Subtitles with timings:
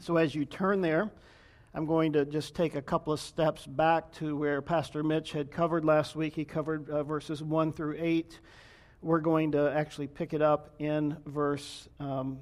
[0.00, 1.10] so as you turn there,
[1.74, 5.50] I'm going to just take a couple of steps back to where Pastor Mitch had
[5.50, 6.34] covered last week.
[6.34, 8.38] He covered uh, verses 1 through 8.
[9.02, 12.38] We're going to actually pick it up in verse um,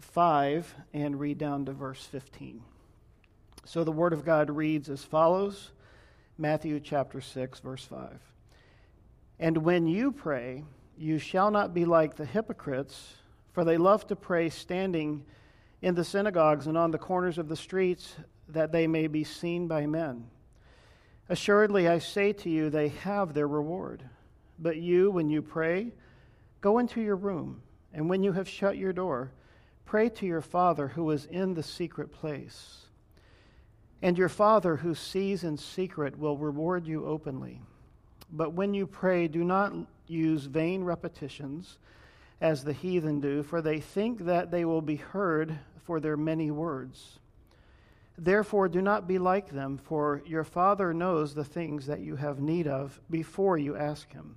[0.00, 2.62] 5 and read down to verse 15.
[3.64, 5.70] So the Word of God reads as follows
[6.36, 8.18] Matthew chapter 6, verse 5.
[9.38, 10.64] And when you pray,
[10.98, 13.14] you shall not be like the hypocrites,
[13.52, 15.24] for they love to pray standing
[15.82, 18.16] in the synagogues and on the corners of the streets,
[18.48, 20.26] that they may be seen by men.
[21.28, 24.02] Assuredly, I say to you, they have their reward.
[24.58, 25.92] But you, when you pray,
[26.60, 27.62] go into your room,
[27.94, 29.32] and when you have shut your door,
[29.84, 32.86] pray to your Father who is in the secret place.
[34.02, 37.60] And your Father who sees in secret will reward you openly.
[38.32, 39.72] But when you pray, do not
[40.06, 41.78] use vain repetitions
[42.40, 45.58] as the heathen do, for they think that they will be heard
[45.90, 47.18] for their many words.
[48.16, 52.40] Therefore, do not be like them, for your Father knows the things that you have
[52.40, 54.36] need of before you ask Him.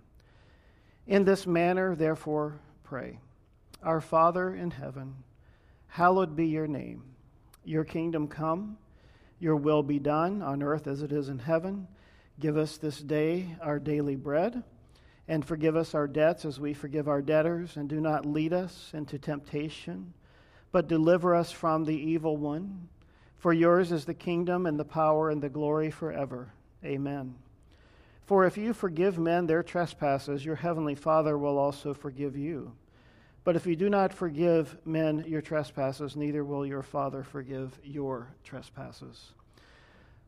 [1.05, 3.19] In this manner, therefore, pray
[3.83, 5.13] Our Father in heaven,
[5.89, 7.03] hallowed be your name.
[7.63, 8.80] Your kingdom come,
[9.39, 11.88] your will be done on earth as it is in heaven.
[12.39, 14.63] Give us this day our daily bread,
[15.28, 18.89] and forgive us our debts as we forgive our debtors, and do not lead us
[18.91, 20.16] into temptation
[20.73, 22.89] but deliver us from the evil one.
[23.38, 26.52] For yours is the kingdom and the power and the glory forever.
[26.83, 27.35] Amen.
[28.25, 32.73] For if you forgive men their trespasses, your heavenly Father will also forgive you.
[33.44, 38.29] But if you do not forgive men your trespasses, neither will your Father forgive your
[38.44, 39.33] trespasses.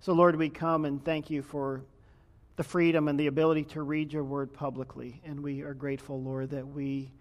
[0.01, 1.81] So, Lord, we come and thank you for
[2.57, 5.21] the freedom and the ability to read your word publicly.
[5.25, 7.11] And we are grateful, Lord, that we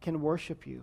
[0.00, 0.82] can worship you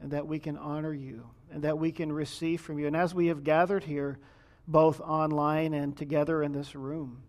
[0.00, 2.86] and that we can honor you and that we can receive from you.
[2.86, 4.18] And as we have gathered here,
[4.66, 7.22] both online and together in this room,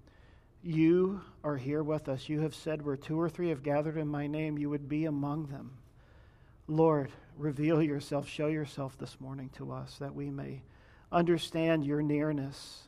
[0.64, 2.28] you are here with us.
[2.28, 5.06] You have said where two or three have gathered in my name, you would be
[5.06, 5.78] among them.
[6.68, 10.64] Lord, reveal yourself, show yourself this morning to us that we may
[11.12, 12.88] understand your nearness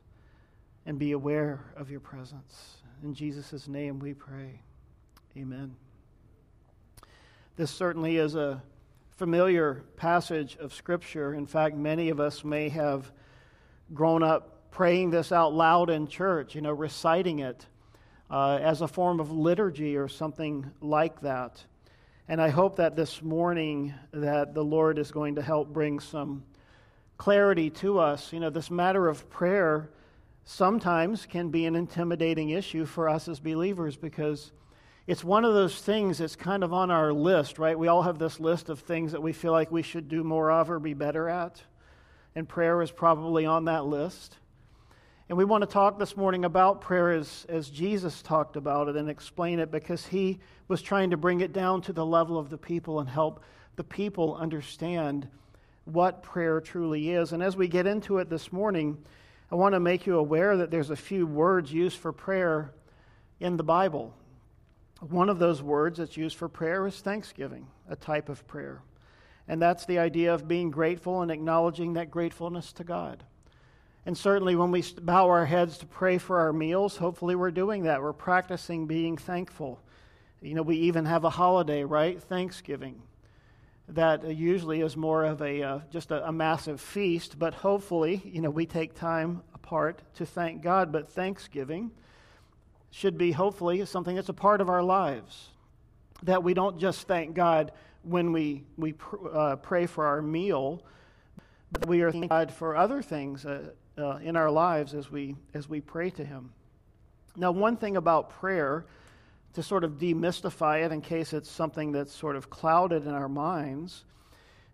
[0.88, 2.78] and be aware of your presence.
[3.04, 4.62] In Jesus' name we pray.
[5.38, 5.76] Amen.
[7.58, 8.64] This certainly is a
[9.18, 11.34] familiar passage of Scripture.
[11.34, 13.12] In fact, many of us may have
[13.92, 17.66] grown up praying this out loud in church, you know, reciting it
[18.30, 21.66] uh, as a form of liturgy or something like that.
[22.28, 26.44] And I hope that this morning that the Lord is going to help bring some
[27.18, 28.32] clarity to us.
[28.32, 29.90] You know, this matter of prayer
[30.46, 34.52] sometimes can be an intimidating issue for us as believers because
[35.08, 37.80] it's one of those things that's kind of on our list, right?
[37.80, 40.52] We all have this list of things that we feel like we should do more
[40.52, 41.62] of or be better at.
[42.36, 44.38] And prayer is probably on that list.
[45.30, 48.98] And we want to talk this morning about prayer as, as Jesus talked about it
[48.98, 52.50] and explain it because he was trying to bring it down to the level of
[52.50, 53.42] the people and help
[53.78, 55.28] the people understand
[55.86, 57.32] what prayer truly is.
[57.32, 58.98] And as we get into it this morning,
[59.50, 62.74] I want to make you aware that there's a few words used for prayer
[63.40, 64.14] in the Bible.
[65.02, 68.82] One of those words that's used for prayer is thanksgiving, a type of prayer.
[69.48, 73.24] And that's the idea of being grateful and acknowledging that gratefulness to God.
[74.06, 77.84] And certainly when we bow our heads to pray for our meals, hopefully we're doing
[77.84, 78.02] that.
[78.02, 79.80] We're practicing being thankful.
[80.42, 82.22] You know, we even have a holiday, right?
[82.22, 83.02] Thanksgiving.
[83.90, 88.42] That usually is more of a uh, just a, a massive feast, but hopefully, you
[88.42, 90.92] know, we take time apart to thank God.
[90.92, 91.92] But Thanksgiving
[92.92, 95.50] should be hopefully something that's a part of our lives.
[96.24, 97.72] That we don't just thank God
[98.04, 100.84] when we, we pr- uh, pray for our meal,
[101.72, 105.36] but we are thanking God for other things uh, uh, in our lives as we,
[105.54, 106.52] as we pray to Him.
[107.36, 108.86] Now, one thing about prayer,
[109.54, 113.30] to sort of demystify it in case it's something that's sort of clouded in our
[113.30, 114.04] minds,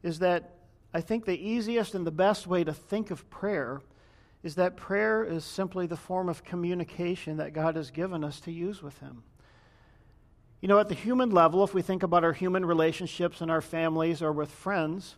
[0.02, 0.52] is that
[0.94, 3.82] I think the easiest and the best way to think of prayer
[4.44, 8.52] is that prayer is simply the form of communication that God has given us to
[8.52, 9.24] use with Him.
[10.62, 13.62] You know, at the human level, if we think about our human relationships in our
[13.62, 15.16] families or with friends,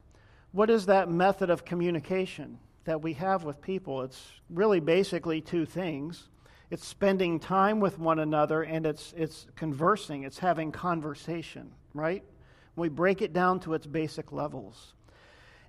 [0.51, 4.04] what is that method of communication that we have with people?
[4.04, 6.30] It's really basically two things
[6.71, 12.24] it's spending time with one another and it's, it's conversing, it's having conversation, right?
[12.75, 14.94] We break it down to its basic levels.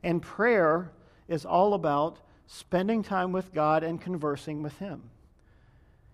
[0.03, 0.91] And prayer
[1.29, 5.11] is all about spending time with God and conversing with Him.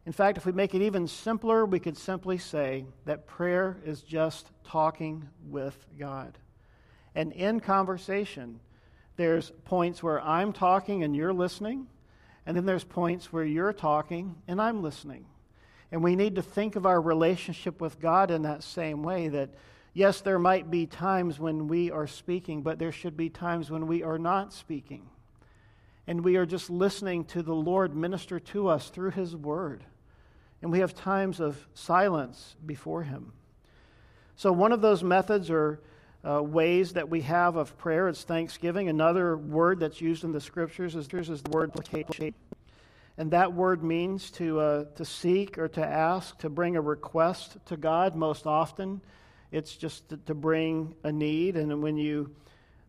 [0.04, 4.02] In fact, if we make it even simpler, we could simply say that prayer is
[4.02, 6.38] just talking with God.
[7.14, 8.58] And in conversation,
[9.16, 11.86] There's points where I'm talking and you're listening,
[12.46, 15.26] and then there's points where you're talking and I'm listening.
[15.90, 19.50] And we need to think of our relationship with God in that same way that,
[19.92, 23.86] yes, there might be times when we are speaking, but there should be times when
[23.86, 25.10] we are not speaking.
[26.06, 29.84] And we are just listening to the Lord minister to us through His Word.
[30.60, 33.32] And we have times of silence before Him.
[34.36, 35.80] So, one of those methods or
[36.24, 38.88] uh, ways that we have of prayer is thanksgiving.
[38.88, 42.34] Another word that's used in the scriptures is, is the word supplication.
[43.18, 47.58] And that word means to, uh, to seek or to ask, to bring a request
[47.66, 48.14] to God.
[48.14, 49.00] Most often,
[49.50, 51.56] it's just to, to bring a need.
[51.56, 52.34] And when you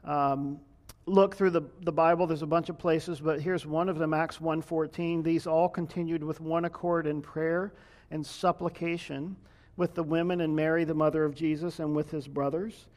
[0.06, 0.60] um,
[1.06, 4.14] look through the, the Bible, there's a bunch of places, but here's one of them,
[4.14, 5.24] Acts 1.14.
[5.24, 7.74] These all continued with one accord in prayer
[8.12, 9.36] and supplication
[9.76, 12.88] with the women and Mary, the mother of Jesus, and with his brothers.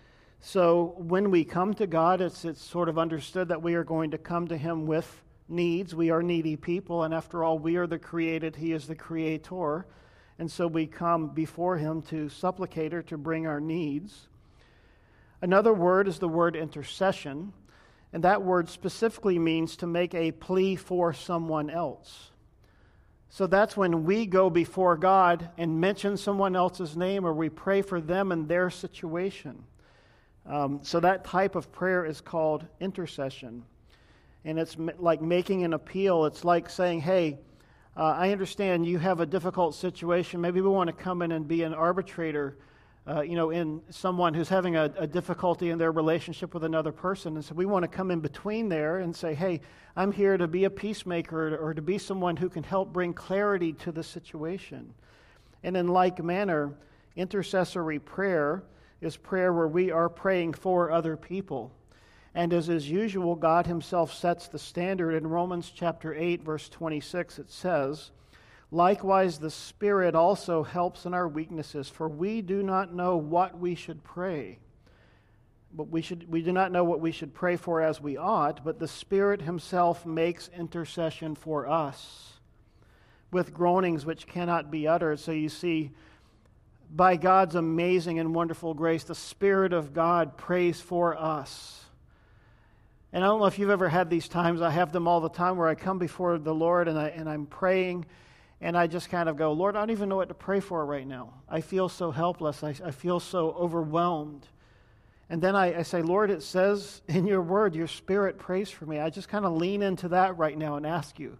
[0.40, 4.10] So when we come to God, it's, it's sort of understood that we are going
[4.10, 5.94] to come to him with needs.
[5.94, 9.86] We are needy people, and after all, we are the created, He is the creator.
[10.38, 14.28] And so we come before Him to supplicate or to bring our needs.
[15.40, 17.52] Another word is the word intercession,
[18.16, 22.30] and that word specifically means to make a plea for someone else.
[23.28, 27.82] So that's when we go before God and mention someone else's name or we pray
[27.82, 29.62] for them and their situation.
[30.46, 33.62] Um, so that type of prayer is called intercession
[34.46, 36.24] and it's like making an appeal.
[36.24, 37.38] It's like saying, hey,
[37.98, 40.40] uh, I understand you have a difficult situation.
[40.40, 42.56] Maybe we want to come in and be an arbitrator,
[43.08, 46.90] uh, you know, in someone who's having a, a, difficulty in their relationship with another
[46.90, 47.36] person.
[47.36, 49.60] And so we want to come in between there and say, hey,
[49.94, 53.72] I'm here to be a peacemaker or to be someone who can help bring clarity
[53.74, 54.92] to the situation.
[55.62, 56.74] And in like manner,
[57.14, 58.64] intercessory prayer
[59.00, 61.72] is prayer where we are praying for other people.
[62.34, 65.14] And as is usual, God Himself sets the standard.
[65.14, 68.10] In Romans chapter 8, verse 26, it says,
[68.70, 73.74] Likewise, the Spirit also helps in our weaknesses, for we do not know what we
[73.74, 74.58] should pray.
[75.72, 78.64] But we, should, we do not know what we should pray for as we ought,
[78.64, 82.32] but the Spirit Himself makes intercession for us
[83.30, 85.20] with groanings which cannot be uttered.
[85.20, 85.90] So you see,
[86.90, 91.86] by God's amazing and wonderful grace, the Spirit of God prays for us
[93.16, 94.60] and I don't know if you've ever had these times.
[94.60, 97.30] I have them all the time where I come before the Lord and, I, and
[97.30, 98.04] I'm praying
[98.60, 100.84] and I just kind of go, Lord, I don't even know what to pray for
[100.84, 101.34] right now.
[101.48, 102.62] I feel so helpless.
[102.62, 104.46] I, I feel so overwhelmed.
[105.28, 108.86] And then I, I, say, Lord, it says in your word, your spirit prays for
[108.86, 108.98] me.
[108.98, 111.36] I just kind of lean into that right now and ask you,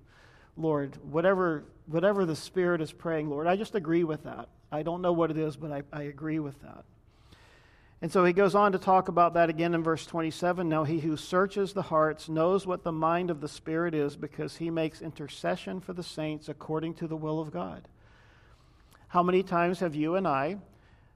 [0.57, 4.49] Lord, whatever, whatever the spirit is praying, Lord, I just agree with that.
[4.71, 6.85] I don't know what it is, but I, I agree with that.
[8.03, 10.69] And so he goes on to talk about that again in verse 27.
[10.69, 14.57] Now, he who searches the hearts knows what the mind of the Spirit is because
[14.57, 17.89] he makes intercession for the saints according to the will of God.
[19.09, 20.59] How many times have you and I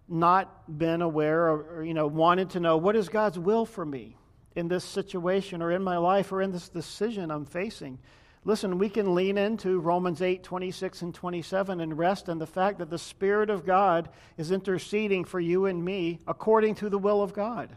[0.08, 3.84] not been aware or, or you know, wanted to know what is God's will for
[3.84, 4.16] me
[4.56, 7.98] in this situation or in my life or in this decision I'm facing?
[8.44, 12.78] Listen, we can lean into Romans 8, 26 and 27 and rest in the fact
[12.78, 14.08] that the Spirit of God
[14.38, 17.68] is interceding for you and me according to the will of God.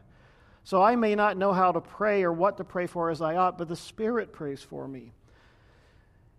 [0.63, 3.35] So I may not know how to pray or what to pray for as I
[3.35, 5.11] ought, but the Spirit prays for me.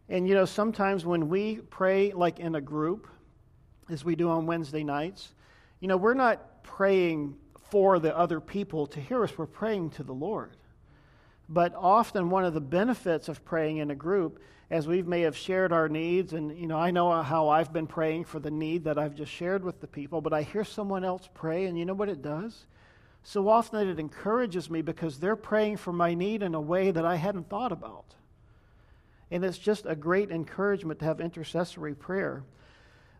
[0.08, 3.06] And you know, sometimes when we pray like in a group,
[3.90, 5.34] as we do on Wednesday nights,
[5.80, 7.36] you know, we're not praying
[7.70, 10.56] for the other people to hear us, we're praying to the Lord.
[11.48, 15.36] But often, one of the benefits of praying in a group, as we may have
[15.36, 18.84] shared our needs, and you know, I know how I've been praying for the need
[18.84, 21.84] that I've just shared with the people, but I hear someone else pray, and you
[21.84, 22.66] know what it does?
[23.22, 27.06] So often it encourages me because they're praying for my need in a way that
[27.06, 28.14] I hadn't thought about.
[29.30, 32.44] And it's just a great encouragement to have intercessory prayer.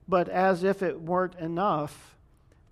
[0.06, 2.16] But as if it weren't enough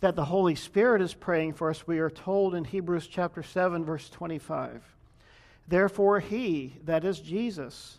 [0.00, 3.84] that the Holy Spirit is praying for us, we are told in Hebrews chapter 7,
[3.84, 4.82] verse 25.
[5.68, 7.98] Therefore, he, that is Jesus,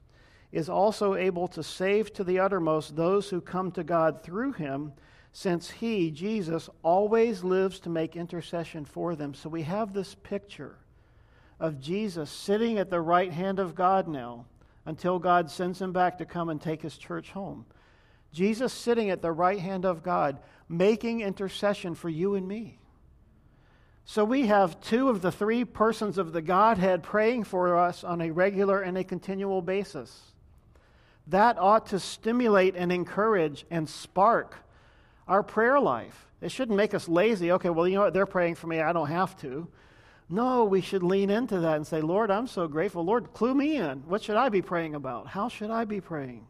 [0.51, 4.93] is also able to save to the uttermost those who come to God through him,
[5.31, 9.33] since he, Jesus, always lives to make intercession for them.
[9.33, 10.77] So we have this picture
[11.59, 14.45] of Jesus sitting at the right hand of God now
[14.85, 17.65] until God sends him back to come and take his church home.
[18.31, 22.79] Jesus sitting at the right hand of God, making intercession for you and me.
[24.05, 28.21] So we have two of the three persons of the Godhead praying for us on
[28.21, 30.21] a regular and a continual basis.
[31.27, 34.57] That ought to stimulate and encourage and spark
[35.27, 36.27] our prayer life.
[36.41, 37.53] It shouldn't make us lazy.
[37.53, 38.13] Okay, well, you know what?
[38.13, 38.81] They're praying for me.
[38.81, 39.67] I don't have to.
[40.29, 43.05] No, we should lean into that and say, Lord, I'm so grateful.
[43.05, 43.99] Lord, clue me in.
[44.07, 45.27] What should I be praying about?
[45.27, 46.45] How should I be praying?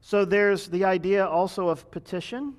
[0.00, 2.54] So there's the idea also of petition.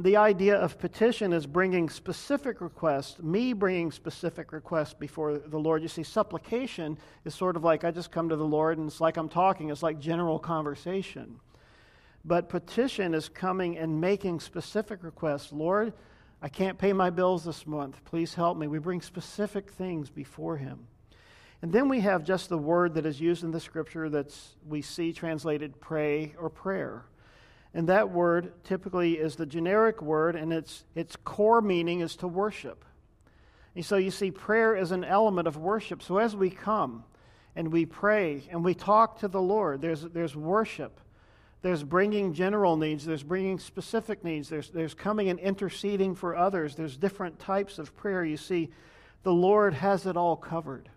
[0.00, 5.82] The idea of petition is bringing specific requests, me bringing specific requests before the Lord.
[5.82, 9.00] You see, supplication is sort of like I just come to the Lord and it's
[9.00, 11.40] like I'm talking, it's like general conversation.
[12.24, 15.52] But petition is coming and making specific requests.
[15.52, 15.92] Lord,
[16.40, 18.04] I can't pay my bills this month.
[18.04, 18.68] Please help me.
[18.68, 20.86] We bring specific things before Him.
[21.60, 24.32] And then we have just the word that is used in the scripture that
[24.64, 27.04] we see translated pray or prayer.
[27.74, 32.28] And that word typically is the generic word, and its, its core meaning is to
[32.28, 32.84] worship.
[33.74, 36.02] And so you see, prayer is an element of worship.
[36.02, 37.04] So as we come
[37.54, 41.00] and we pray and we talk to the Lord, there's, there's worship.
[41.60, 46.76] There's bringing general needs, there's bringing specific needs, there's, there's coming and interceding for others.
[46.76, 48.24] There's different types of prayer.
[48.24, 48.70] You see,
[49.24, 50.88] the Lord has it all covered.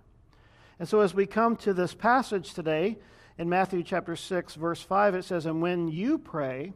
[0.77, 2.97] And so, as we come to this passage today,
[3.41, 6.73] in Matthew chapter 6, verse 5, it says, And when you pray,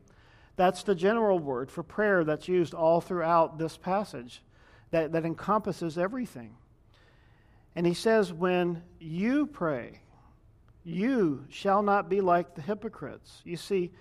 [0.56, 4.42] that's the general word for prayer that's used all throughout this passage
[4.90, 6.56] that, that encompasses everything.
[7.76, 10.00] And he says, When you pray,
[10.84, 13.42] you shall not be like the hypocrites.
[13.44, 13.92] You see,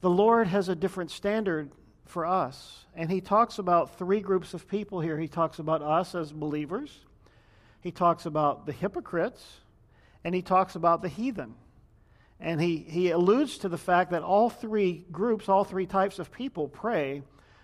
[0.00, 1.72] the Lord has a different standard
[2.06, 2.84] for us.
[2.94, 5.18] And he talks about three groups of people here.
[5.18, 6.96] He talks about us as believers,
[7.80, 9.44] he talks about the hypocrites,
[10.22, 11.56] and he talks about the heathen.
[12.40, 16.30] And he, he alludes to the fact that all three groups, all three types of
[16.30, 17.22] people pray,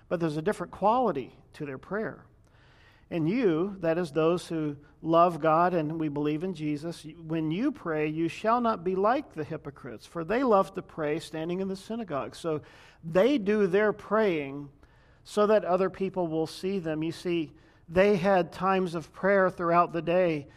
[0.08, 2.24] but there's a different quality to their prayer.
[3.10, 7.70] And you, that is those who love God and we believe in Jesus, when you
[7.70, 11.68] pray, you shall not be like the hypocrites, for they love to pray standing in
[11.68, 12.34] the synagogue.
[12.34, 12.62] So
[13.04, 14.70] they do their praying
[15.22, 17.02] so that other people will see them.
[17.02, 17.52] You see,
[17.88, 20.48] they had times of prayer throughout the day,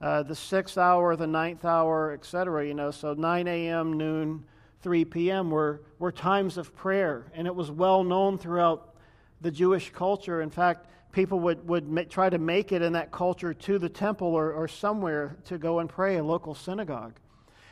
[0.00, 2.66] uh, the sixth hour, the ninth hour, etc.
[2.66, 4.44] You know, so 9 a.m., noon,
[4.82, 5.50] 3 p.m.
[5.50, 8.94] were, were times of prayer, and it was well known throughout
[9.40, 10.42] the Jewish culture.
[10.42, 13.88] In fact, people would, would ma- try to make it in that culture to the
[13.88, 17.14] temple or, or somewhere to go and pray, a local synagogue.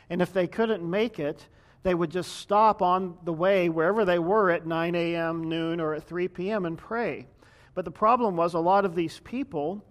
[0.09, 1.47] And if they couldn't make it,
[1.83, 5.93] they would just stop on the way wherever they were at 9 a.m., noon, or
[5.93, 6.65] at 3 p.m.
[6.65, 7.27] and pray.
[7.75, 9.85] But the problem was a lot of these people,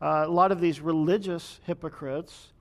[0.00, 2.52] uh, a lot of these religious hypocrites,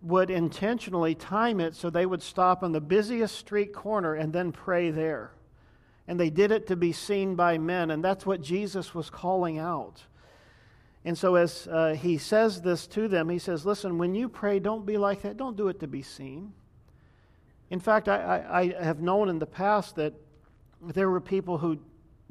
[0.00, 4.52] would intentionally time it so they would stop on the busiest street corner and then
[4.52, 5.32] pray there.
[6.06, 9.58] And they did it to be seen by men, and that's what Jesus was calling
[9.58, 10.04] out.
[11.04, 14.58] And so, as uh, he says this to them, he says, Listen, when you pray,
[14.58, 15.36] don't be like that.
[15.36, 16.52] Don't do it to be seen.
[17.70, 20.14] In fact, I, I, I have known in the past that
[20.82, 21.78] there were people who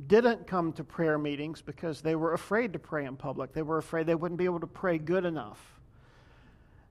[0.06, 3.54] didn't come to prayer meetings because they were afraid to pray in public.
[3.54, 5.60] They were afraid they wouldn't be able to pray good enough.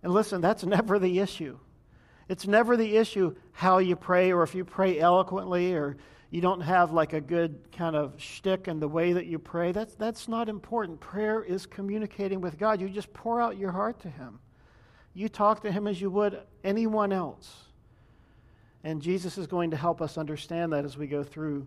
[0.03, 1.59] And listen, that's never the issue.
[2.29, 5.97] It's never the issue how you pray or if you pray eloquently or
[6.31, 9.71] you don't have like a good kind of shtick in the way that you pray.
[9.71, 10.99] That's, that's not important.
[10.99, 12.81] Prayer is communicating with God.
[12.81, 14.41] You just pour out your heart to Him.
[15.15, 17.67] You talk to Him as you would anyone else.
[18.83, 21.67] And Jesus is going to help us understand that as we go through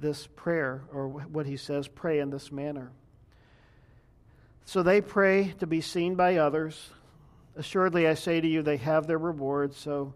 [0.00, 2.92] this prayer, or what he says, pray in this manner.
[4.64, 6.90] So they pray to be seen by others.
[7.56, 9.74] Assuredly, I say to you, they have their reward.
[9.74, 10.14] So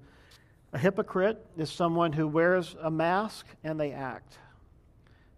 [0.73, 4.39] a hypocrite is someone who wears a mask and they act.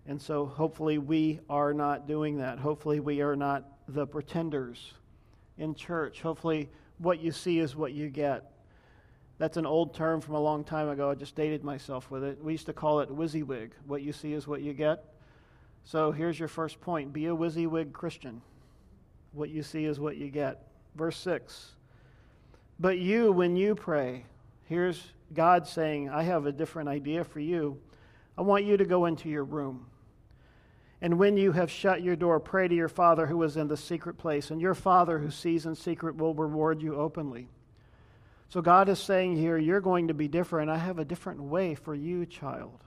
[0.06, 2.58] And so hopefully we are not doing that.
[2.58, 4.92] Hopefully we are not the pretenders
[5.58, 6.20] in church.
[6.20, 8.52] Hopefully what you see is what you get.
[9.38, 11.10] That's an old term from a long time ago.
[11.10, 12.42] I just dated myself with it.
[12.42, 13.70] We used to call it WYSIWYG.
[13.86, 15.04] What you see is what you get.
[15.84, 18.40] So here's your first point be a WYSIWYG Christian.
[19.32, 20.66] What you see is what you get.
[20.94, 21.72] Verse 6.
[22.78, 24.24] But you, when you pray,
[24.64, 25.02] here's
[25.34, 27.78] God saying, I have a different idea for you.
[28.38, 29.86] I want you to go into your room.
[31.02, 33.76] And when you have shut your door, pray to your Father who is in the
[33.76, 37.48] secret place, and your Father who sees in secret will reward you openly.
[38.48, 40.70] So God is saying here, you're going to be different.
[40.70, 42.84] I have a different way for you, child.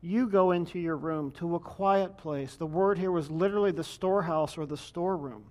[0.00, 2.56] You go into your room to a quiet place.
[2.56, 5.44] The word here was literally the storehouse or the storeroom.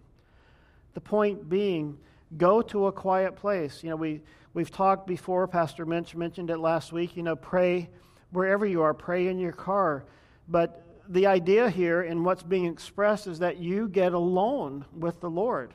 [0.94, 1.98] The point being,
[2.38, 3.84] go to a quiet place.
[3.84, 4.22] You know, we,
[4.54, 7.90] we've talked before, Pastor Minch mentioned it last week, you know, pray
[8.32, 10.06] wherever you are, pray in your car.
[10.48, 15.30] But the idea here and what's being expressed is that you get alone with the
[15.30, 15.74] Lord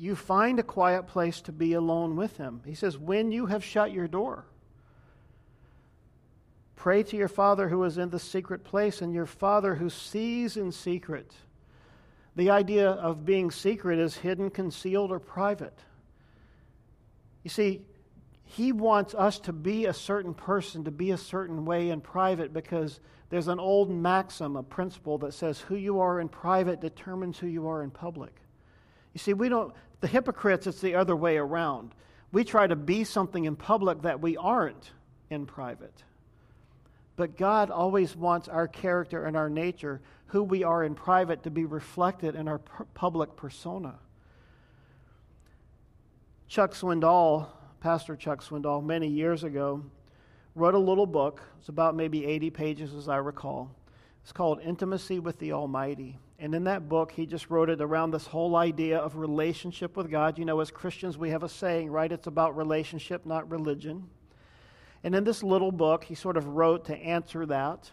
[0.00, 2.62] you find a quiet place to be alone with Him.
[2.64, 4.46] He says, when you have shut your door,
[6.74, 10.56] pray to your Father who is in the secret place, and your Father who sees
[10.56, 11.34] in secret
[12.36, 15.78] The idea of being secret is hidden, concealed, or private.
[17.42, 17.82] You see,
[18.44, 22.52] he wants us to be a certain person, to be a certain way in private,
[22.52, 27.38] because there's an old maxim, a principle that says who you are in private determines
[27.38, 28.34] who you are in public.
[29.12, 31.94] You see, we don't, the hypocrites, it's the other way around.
[32.32, 34.92] We try to be something in public that we aren't
[35.30, 36.04] in private.
[37.16, 41.50] But God always wants our character and our nature, who we are in private, to
[41.50, 42.58] be reflected in our
[42.94, 43.98] public persona.
[46.48, 47.46] Chuck Swindoll,
[47.80, 49.84] Pastor Chuck Swindoll, many years ago,
[50.54, 51.42] wrote a little book.
[51.58, 53.70] It's about maybe 80 pages, as I recall.
[54.22, 56.18] It's called Intimacy with the Almighty.
[56.40, 60.10] And in that book, he just wrote it around this whole idea of relationship with
[60.10, 60.38] God.
[60.38, 62.10] You know, as Christians, we have a saying, right?
[62.10, 64.08] It's about relationship, not religion.
[65.04, 67.90] And in this little book, he sort of wrote to answer that.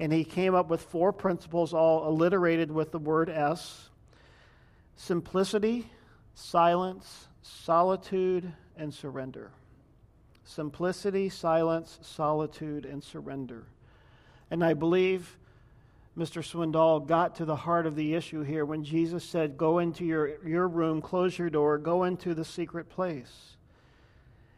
[0.00, 3.90] And he came up with four principles, all alliterated with the word S
[4.96, 5.86] simplicity,
[6.34, 9.50] silence, solitude, and surrender.
[10.44, 13.66] Simplicity, silence, solitude, and surrender.
[14.50, 15.36] And I believe
[16.16, 16.42] Mr.
[16.42, 20.46] Swindoll got to the heart of the issue here when Jesus said, Go into your,
[20.46, 23.56] your room, close your door, go into the secret place.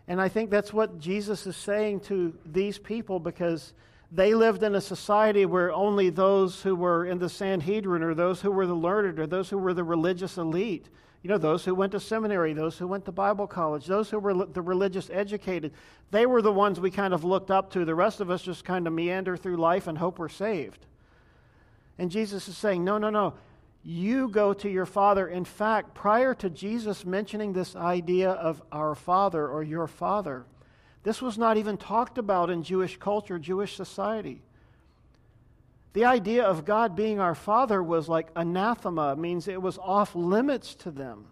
[0.06, 3.72] And I think that's what Jesus is saying to these people because
[4.12, 8.40] they lived in a society where only those who were in the Sanhedrin or those
[8.40, 10.88] who were the learned or those who were the religious elite,
[11.22, 14.18] you know, those who went to seminary, those who went to Bible college, those who
[14.18, 15.72] were the religious educated,
[16.12, 17.84] they were the ones we kind of looked up to.
[17.84, 20.86] The rest of us just kind of meander through life and hope we're saved.
[21.98, 23.34] And Jesus is saying, no, no, no
[23.86, 25.28] you go to your father.
[25.28, 30.44] In fact, prior to Jesus mentioning this idea of our father or your father,
[31.04, 34.42] this was not even talked about in Jewish culture, Jewish society.
[35.92, 40.74] The idea of God being our father was like anathema, means it was off limits
[40.74, 41.26] to them.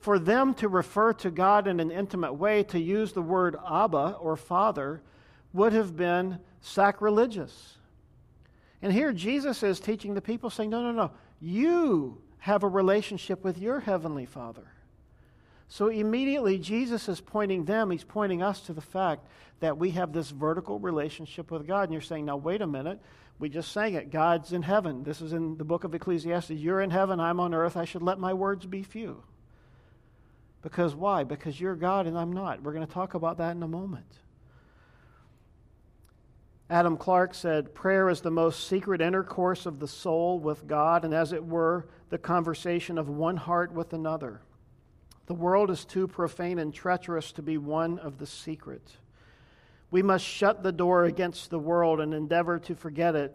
[0.00, 4.16] For them to refer to God in an intimate way, to use the word Abba
[4.20, 5.02] or father,
[5.52, 7.77] would have been sacrilegious.
[8.82, 11.10] And here Jesus is teaching the people, saying, No, no, no.
[11.40, 14.66] You have a relationship with your Heavenly Father.
[15.68, 19.26] So immediately, Jesus is pointing them, he's pointing us to the fact
[19.60, 21.84] that we have this vertical relationship with God.
[21.84, 23.00] And you're saying, now, wait a minute.
[23.38, 24.10] We just sang it.
[24.10, 25.04] God's in heaven.
[25.04, 26.50] This is in the book of Ecclesiastes.
[26.50, 27.76] You're in heaven, I'm on earth.
[27.76, 29.22] I should let my words be few.
[30.62, 31.22] Because why?
[31.24, 32.62] Because you're God and I'm not.
[32.62, 34.12] We're going to talk about that in a moment.
[36.70, 41.14] Adam Clarke said, Prayer is the most secret intercourse of the soul with God, and
[41.14, 44.42] as it were, the conversation of one heart with another.
[45.26, 48.96] The world is too profane and treacherous to be one of the secret.
[49.90, 53.34] We must shut the door against the world and endeavor to forget it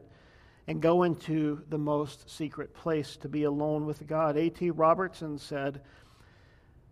[0.68, 4.38] and go into the most secret place to be alone with God.
[4.38, 4.70] A.T.
[4.72, 5.82] Robertson said,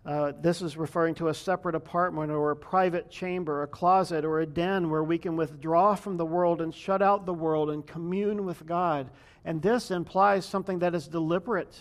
[0.04, 4.40] uh, this is referring to a separate apartment or a private chamber, a closet, or
[4.40, 7.86] a den where we can withdraw from the world and shut out the world and
[7.86, 9.12] commune with God.
[9.46, 11.80] And this implies something that is deliberate,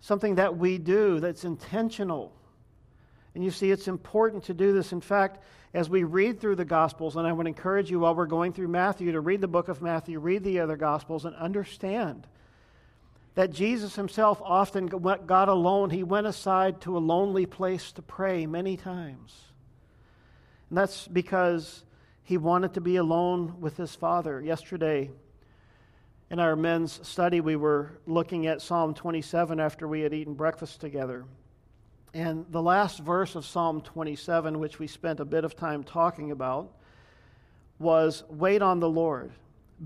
[0.00, 2.32] something that we do that's intentional.
[3.36, 4.92] And you see, it's important to do this.
[4.92, 8.26] In fact, as we read through the Gospels, and I would encourage you while we're
[8.26, 12.26] going through Matthew to read the book of Matthew, read the other Gospels, and understand
[13.34, 15.90] that Jesus himself often went, got alone.
[15.90, 19.34] He went aside to a lonely place to pray many times.
[20.70, 21.84] And that's because
[22.22, 24.40] he wanted to be alone with his Father.
[24.40, 25.10] Yesterday,
[26.30, 30.80] in our men's study, we were looking at Psalm 27 after we had eaten breakfast
[30.80, 31.24] together.
[32.14, 36.30] And the last verse of Psalm 27, which we spent a bit of time talking
[36.30, 36.70] about,
[37.80, 39.32] was Wait on the Lord.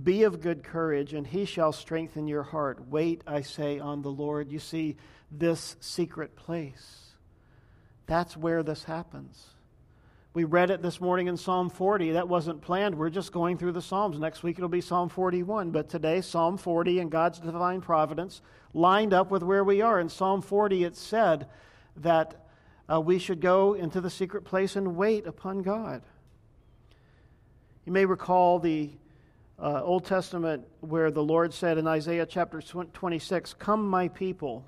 [0.02, 2.88] Be of good courage, and he shall strengthen your heart.
[2.88, 4.52] Wait, I say, on the Lord.
[4.52, 4.96] You see,
[5.30, 7.14] this secret place.
[8.06, 9.46] That's where this happens.
[10.34, 12.12] We read it this morning in Psalm 40.
[12.12, 12.94] That wasn't planned.
[12.94, 14.18] We're just going through the Psalms.
[14.18, 15.70] Next week it'll be Psalm 41.
[15.70, 18.40] But today, Psalm 40 and God's divine providence
[18.72, 19.98] lined up with where we are.
[19.98, 21.48] In Psalm 40, it said
[21.96, 22.46] that
[22.92, 26.02] uh, we should go into the secret place and wait upon God.
[27.84, 28.90] You may recall the
[29.60, 34.64] uh, Old Testament where the Lord said in Isaiah chapter 26, Come, my people,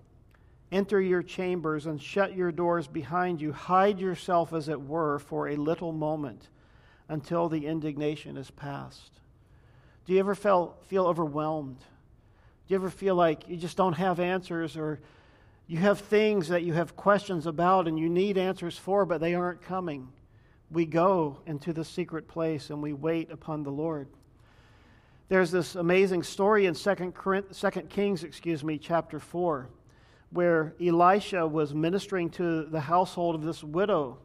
[0.72, 3.52] enter your chambers and shut your doors behind you.
[3.52, 6.48] Hide yourself, as it were, for a little moment
[7.08, 9.20] until the indignation is past.
[10.06, 11.78] Do you ever feel, feel overwhelmed?
[11.78, 15.00] Do you ever feel like you just don't have answers or
[15.68, 19.34] you have things that you have questions about and you need answers for, but they
[19.34, 20.08] aren't coming?
[20.68, 24.08] We go into the secret place and we wait upon the Lord.
[25.30, 26.94] There's this amazing story in 2
[27.88, 29.68] Kings, excuse me, chapter 4,
[30.30, 34.18] where Elisha was ministering to the household of this widow.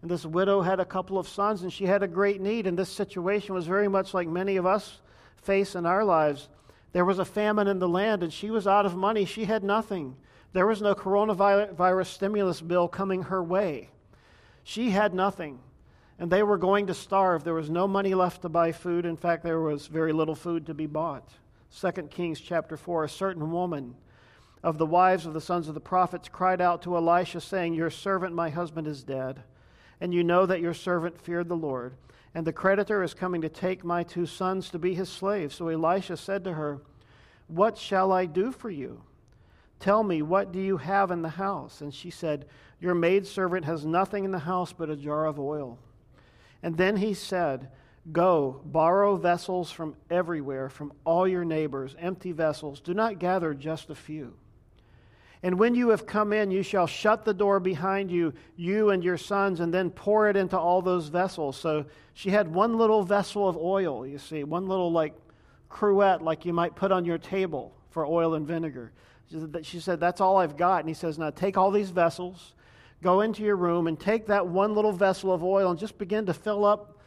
[0.00, 2.68] And this widow had a couple of sons, and she had a great need.
[2.68, 5.00] And this situation was very much like many of us
[5.42, 6.48] face in our lives.
[6.92, 9.24] There was a famine in the land, and she was out of money.
[9.24, 10.14] She had nothing.
[10.52, 13.90] There was no coronavirus stimulus bill coming her way.
[14.62, 15.58] She had nothing
[16.18, 17.44] and they were going to starve.
[17.44, 19.04] There was no money left to buy food.
[19.04, 21.28] In fact, there was very little food to be bought.
[21.80, 23.96] 2 Kings chapter 4 A certain woman
[24.62, 27.90] of the wives of the sons of the prophets cried out to Elisha, saying, Your
[27.90, 29.42] servant, my husband, is dead,
[30.00, 31.94] and you know that your servant feared the Lord.
[32.34, 35.54] And the creditor is coming to take my two sons to be his slaves.
[35.54, 36.80] So Elisha said to her,
[37.46, 39.02] What shall I do for you?
[39.78, 41.80] Tell me, what do you have in the house?
[41.80, 42.46] And she said,
[42.80, 45.78] Your maidservant has nothing in the house but a jar of oil.
[46.64, 47.68] And then he said,
[48.10, 52.80] Go, borrow vessels from everywhere, from all your neighbors, empty vessels.
[52.80, 54.32] Do not gather just a few.
[55.42, 59.04] And when you have come in, you shall shut the door behind you, you and
[59.04, 61.58] your sons, and then pour it into all those vessels.
[61.58, 65.12] So she had one little vessel of oil, you see, one little like
[65.68, 68.92] cruet, like you might put on your table for oil and vinegar.
[69.62, 70.80] She said, That's all I've got.
[70.80, 72.54] And he says, Now take all these vessels
[73.04, 76.26] go into your room and take that one little vessel of oil and just begin
[76.26, 76.98] to fill up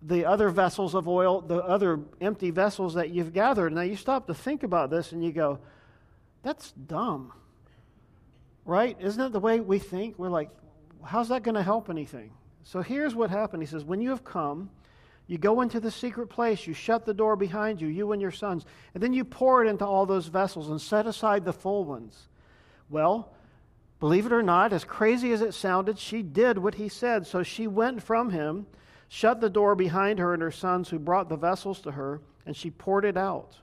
[0.00, 3.72] the other vessels of oil, the other empty vessels that you've gathered.
[3.72, 5.58] Now you stop to think about this and you go,
[6.42, 7.32] that's dumb.
[8.64, 8.96] Right?
[9.00, 10.18] Isn't that the way we think?
[10.18, 10.50] We're like,
[11.04, 12.30] how's that going to help anything?
[12.62, 13.62] So here's what happened.
[13.62, 14.70] He says, When you have come,
[15.28, 18.32] you go into the secret place, you shut the door behind you, you and your
[18.32, 21.84] sons, and then you pour it into all those vessels and set aside the full
[21.84, 22.28] ones.
[22.90, 23.32] Well,
[24.06, 27.26] Believe it or not, as crazy as it sounded, she did what he said.
[27.26, 28.68] So she went from him,
[29.08, 32.56] shut the door behind her and her sons who brought the vessels to her, and
[32.56, 33.56] she poured it out.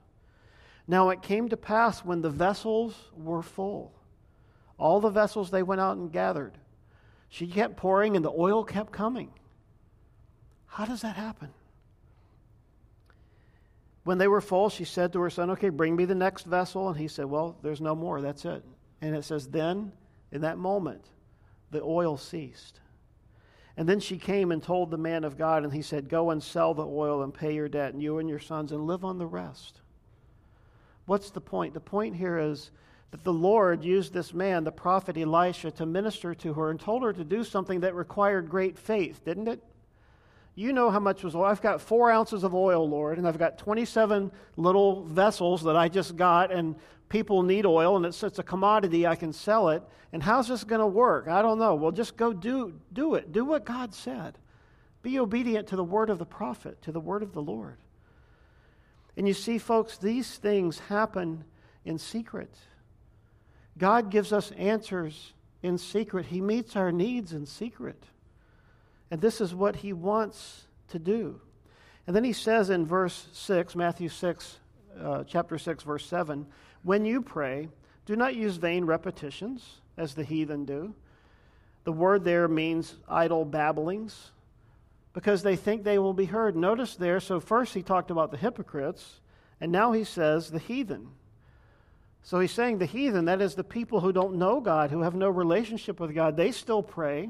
[0.86, 3.94] Now it came to pass when the vessels were full,
[4.78, 6.58] all the vessels they went out and gathered.
[7.30, 9.32] She kept pouring and the oil kept coming.
[10.66, 11.54] How does that happen?
[14.04, 16.90] When they were full, she said to her son, Okay, bring me the next vessel.
[16.90, 18.20] And he said, Well, there's no more.
[18.20, 18.62] That's it.
[19.00, 19.94] And it says, Then
[20.34, 21.06] in that moment,
[21.70, 22.80] the oil ceased.
[23.78, 26.44] And then she came and told the man of God, and he said, Go and
[26.44, 29.20] sell the oil and pay your debt, and you and your sons, and live on
[29.20, 29.80] the rest.
[31.06, 31.76] What's the point?
[31.76, 32.72] The point here is
[33.12, 37.04] that the Lord used this man, the prophet Elisha, to minister to her and told
[37.04, 39.64] her to do something that required great faith, didn't it?
[40.56, 41.46] You know how much was oil.
[41.46, 45.90] I've got four ounces of oil, Lord, and I've got 27 little vessels that I
[45.90, 46.76] just got, and
[47.14, 49.84] people need oil and it's, it's a commodity, I can sell it.
[50.12, 51.28] And how's this going to work?
[51.28, 51.76] I don't know.
[51.76, 53.32] Well, just go do, do it.
[53.32, 54.40] Do what God said.
[55.04, 57.78] Be obedient to the word of the prophet, to the word of the Lord.
[59.16, 61.44] And you see, folks, these things happen
[61.86, 62.58] in secret.
[63.78, 68.04] God gives us answers in secret, He meets our needs in secret.
[69.12, 71.40] And this is what He wants to do.
[72.08, 74.58] And then He says in verse 6, Matthew 6,
[75.00, 76.48] uh, chapter 6, verse 7,
[76.84, 77.70] when you pray,
[78.06, 80.94] do not use vain repetitions as the heathen do.
[81.86, 84.32] The word there means idle babblings
[85.14, 86.56] because they think they will be heard.
[86.56, 89.22] Notice there, so first he talked about the hypocrites,
[89.62, 91.10] and now he says the heathen.
[92.24, 95.16] So he's saying the heathen, that is the people who don't know God, who have
[95.16, 97.30] no relationship with God, they still pray,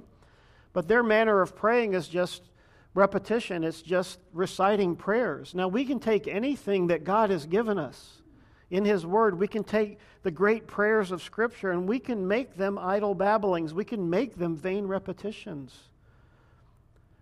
[0.72, 2.44] but their manner of praying is just
[2.94, 5.56] repetition, it's just reciting prayers.
[5.56, 8.23] Now, we can take anything that God has given us
[8.74, 12.58] in His Word, we can take the great prayers of Scripture and we can make
[12.58, 13.72] them idle babblings.
[13.72, 15.78] We can make them vain repetitions.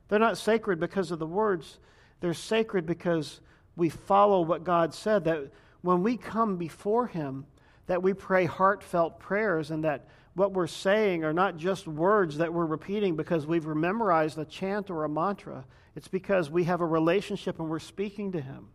[0.07, 1.79] They're not sacred because of the words,
[2.21, 3.41] they're sacred because
[3.75, 5.25] we follow what God said.
[5.25, 7.45] That when we come before Him,
[7.87, 12.53] that we pray heartfelt prayers and that what we're saying are not just words that
[12.53, 15.65] we're repeating because we've memorized a chant or a mantra.
[15.97, 18.69] It's because we have a relationship and we're speaking to Him.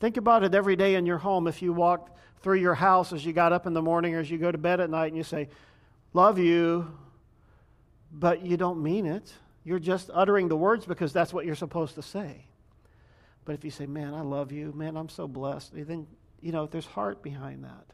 [0.00, 3.24] Think about it every day in your home if you walk through your house as
[3.24, 5.16] you got up in the morning or as you go to bed at night and
[5.16, 5.48] you say,
[6.12, 6.90] Love you,
[8.12, 9.32] but you don't mean it.
[9.64, 12.46] You're just uttering the words because that's what you're supposed to say.
[13.44, 16.06] But if you say, Man, I love you, man, I'm so blessed, then,
[16.40, 17.86] you know, there's heart behind that.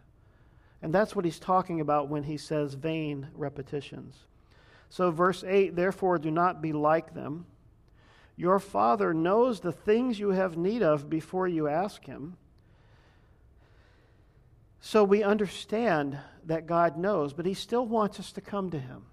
[0.83, 4.17] And that's what he's talking about when he says vain repetitions.
[4.89, 7.47] So, verse 8, therefore, do not be like them
[8.37, 12.37] your Father knows the things you have need of before you ask Him.
[14.81, 19.05] So we understand that God knows, but He still wants us to come to Him.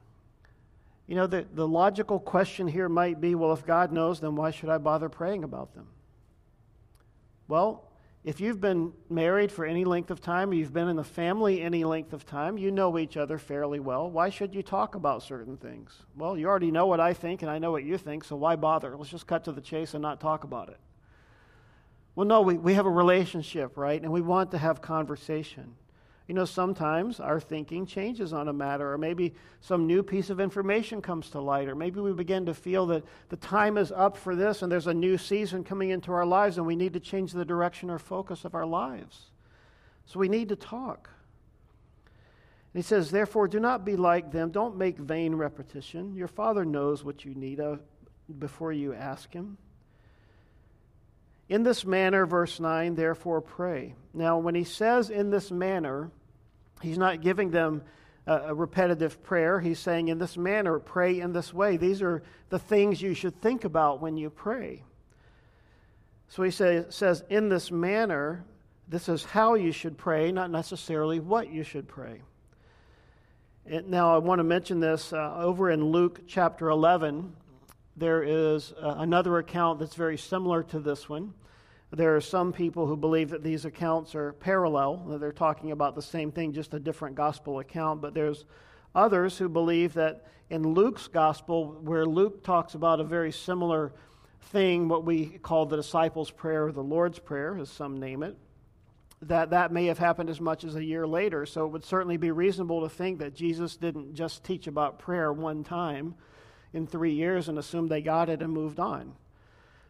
[1.07, 4.51] You know, the, the logical question here might be well, if God knows, then why
[4.51, 5.87] should I bother praying about them?
[7.47, 7.88] Well,
[8.23, 11.85] if you've been married for any length of time, you've been in the family any
[11.85, 14.09] length of time, you know each other fairly well.
[14.09, 15.93] Why should you talk about certain things?
[16.17, 18.57] Well, you already know what I think, and I know what you think, so why
[18.57, 18.97] bother?
[18.97, 20.79] Let's just cut to the chase and not talk about it.
[22.15, 24.01] Well, no, we, we have a relationship, right?
[24.01, 25.75] And we want to have conversation.
[26.29, 30.39] You know, sometimes our thinking changes on a matter, or maybe some new piece of
[30.39, 34.15] information comes to light, or maybe we begin to feel that the time is up
[34.15, 36.99] for this and there's a new season coming into our lives and we need to
[36.99, 39.31] change the direction or focus of our lives.
[40.05, 41.09] So we need to talk.
[42.75, 44.51] And he says, Therefore, do not be like them.
[44.51, 46.13] Don't make vain repetition.
[46.13, 47.79] Your Father knows what you need of
[48.37, 49.57] before you ask Him.
[51.47, 53.95] In this manner, verse 9, therefore pray.
[54.13, 56.11] Now, when he says in this manner,
[56.81, 57.83] He's not giving them
[58.25, 59.59] a, repetitive prayer.
[59.59, 61.77] He's saying, in this manner, pray in this way.
[61.77, 64.83] These are the things you should think about when you pray.
[66.27, 68.45] So he say, says, in this manner,
[68.87, 72.21] this is how you should pray, not necessarily what you should pray.
[73.65, 77.35] And now, I want to mention this uh, over in Luke chapter 11.
[77.97, 81.33] There is uh, another account that's very similar to this one.
[81.91, 85.95] There are some people who believe that these accounts are parallel, that they're talking about
[85.95, 88.01] the same thing, just a different gospel account.
[88.01, 88.45] But there's
[88.93, 93.91] others who believe that in Luke's gospel, where Luke talks about a very similar
[94.41, 98.37] thing, what we call the disciples' prayer or the Lord's Prayer, as some name it,
[99.23, 101.45] that that may have happened as much as a year later.
[101.45, 105.33] So it would certainly be reasonable to think that Jesus didn't just teach about prayer
[105.33, 106.15] one time
[106.71, 109.13] in three years and assume they got it and moved on.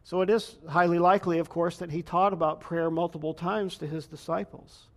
[0.03, 3.87] So it is highly likely, of course, that he taught about prayer multiple times to
[3.87, 4.87] his disciples.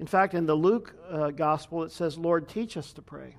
[0.00, 3.36] In fact, in the Luke uh, gospel, it says, Lord, teach us to pray.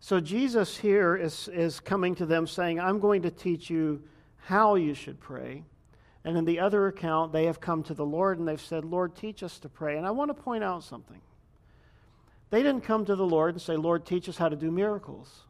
[0.00, 4.02] So Jesus here is, is coming to them saying, I'm going to teach you
[4.44, 5.64] how you should pray.
[6.24, 9.14] And in the other account, they have come to the Lord and they've said, Lord,
[9.14, 9.96] teach us to pray.
[9.96, 11.20] And I want to point out something.
[12.50, 15.45] They didn't come to the Lord and say, Lord, teach us how to do miracles.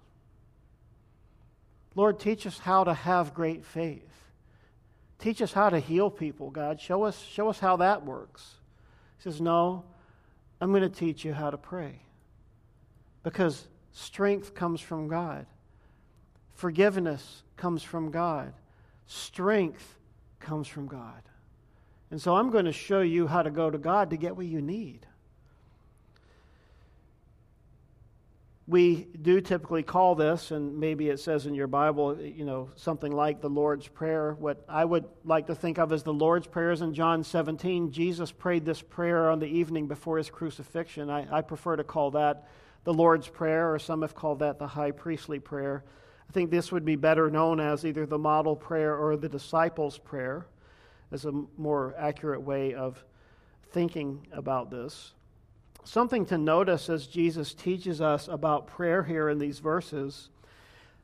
[1.97, 4.03] Lord, teach us how to have great faith.
[5.19, 6.79] Teach us how to heal people, God.
[6.79, 8.57] Show us, show us how that works.
[9.17, 9.83] He says, No,
[10.61, 12.01] I'm going to teach you how to pray.
[13.23, 15.47] Because strength comes from God,
[16.55, 18.53] forgiveness comes from God,
[19.07, 19.99] strength
[20.39, 21.23] comes from God.
[22.11, 24.47] And so I'm going to show you how to go to God to get what
[24.47, 25.07] you need.
[28.69, 33.13] We do typically call this, and maybe it says in your Bible, you know, something
[33.13, 34.35] like the Lord's Prayer.
[34.35, 38.33] What I would like to think of as the Lord's Prayers in John 17, Jesus
[38.33, 41.11] prayed this prayer on the evening before his crucifixion.
[41.11, 42.49] I, I prefer to call that
[42.83, 45.85] the Lord's Prayer, or some have called that the high priestly prayer.
[46.29, 49.99] I think this would be better known as either the model prayer or the disciples'
[49.99, 50.47] prayer,
[51.13, 53.05] as a more accurate way of
[53.71, 55.13] thinking about this.
[55.87, 60.31] Something to notice as Jesus teaches us about prayer here in these verses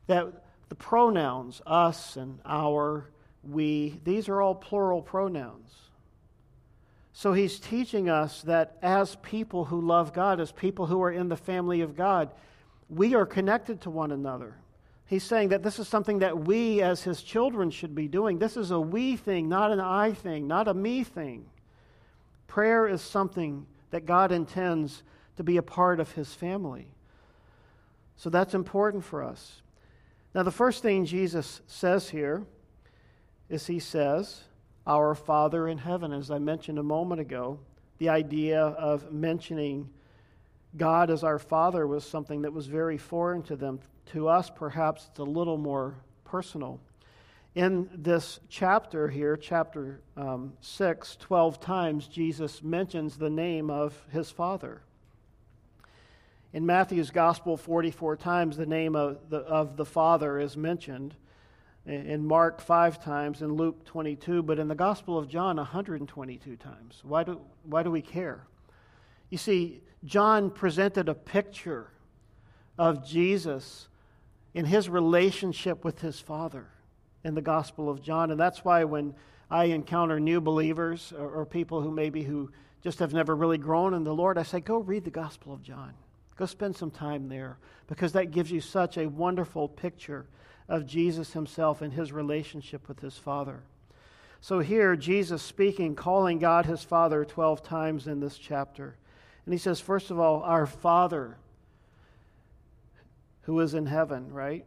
[0.08, 0.26] that
[0.68, 3.08] the pronouns, us and our,
[3.44, 5.72] we, these are all plural pronouns.
[7.12, 11.28] So he's teaching us that as people who love God, as people who are in
[11.28, 12.30] the family of God,
[12.90, 14.56] we are connected to one another.
[15.06, 18.40] He's saying that this is something that we as his children should be doing.
[18.40, 21.44] This is a we thing, not an I thing, not a me thing.
[22.48, 25.04] Prayer is something that God intends
[25.36, 26.88] to be a part of his family.
[28.16, 29.62] So that's important for us.
[30.34, 32.42] Now, the first thing Jesus says here
[33.48, 34.44] is He says,
[34.86, 36.12] Our Father in heaven.
[36.12, 37.58] As I mentioned a moment ago,
[37.98, 39.90] the idea of mentioning
[40.76, 43.80] God as our Father was something that was very foreign to them.
[44.12, 46.80] To us, perhaps it's a little more personal
[47.54, 54.30] in this chapter here, chapter um, 6, 12 times, Jesus mentions the name of his
[54.30, 54.80] Father.
[56.54, 61.14] In Matthew's Gospel, 44 times the name of the, of the Father is mentioned.
[61.84, 63.42] In Mark, five times.
[63.42, 64.42] In Luke, 22.
[64.42, 67.00] But in the Gospel of John, 122 times.
[67.02, 68.46] Why do, why do we care?
[69.28, 71.90] You see, John presented a picture
[72.78, 73.88] of Jesus
[74.54, 76.68] in his relationship with his Father
[77.24, 78.30] in the Gospel of John.
[78.30, 79.14] And that's why when
[79.50, 82.50] I encounter new believers or, or, people who maybe who
[82.82, 85.62] just have never really grown in the Lord, I say, go read the Gospel of
[85.62, 85.92] John.
[86.36, 90.26] Go spend some time there because that gives you such a wonderful picture
[90.68, 93.62] of Jesus himself and his relationship with his Father.
[94.40, 98.96] So here, Jesus speaking, calling God his Father 12 times in this chapter.
[99.44, 101.36] And he says, first of all, our Father
[103.42, 104.64] who is in heaven, right?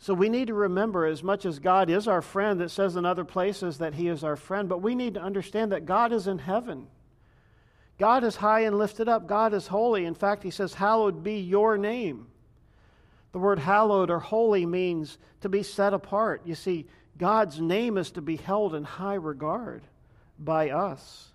[0.00, 3.04] So we need to remember, as much as God is our friend, that says in
[3.04, 6.26] other places that He is our friend, but we need to understand that God is
[6.26, 6.86] in heaven.
[7.98, 9.26] God is high and lifted up.
[9.26, 10.06] God is holy.
[10.06, 12.28] In fact, He says, Hallowed be your name.
[13.32, 16.42] The word hallowed or holy means to be set apart.
[16.46, 16.86] You see,
[17.18, 19.82] God's name is to be held in high regard
[20.38, 21.30] by us.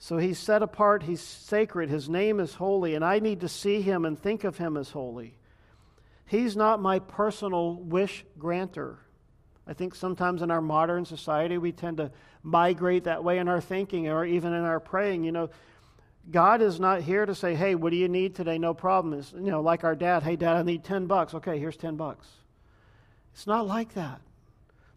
[0.00, 3.80] So he's set apart, he's sacred, his name is holy, and I need to see
[3.80, 5.37] him and think of him as holy.
[6.28, 8.98] He's not my personal wish granter.
[9.66, 12.10] I think sometimes in our modern society we tend to
[12.42, 15.24] migrate that way in our thinking or even in our praying.
[15.24, 15.50] You know,
[16.30, 18.58] God is not here to say, "Hey, what do you need today?
[18.58, 21.58] No problem." It's, you know, like our dad, "Hey, dad, I need 10 bucks." Okay,
[21.58, 22.28] here's 10 bucks.
[23.32, 24.20] It's not like that.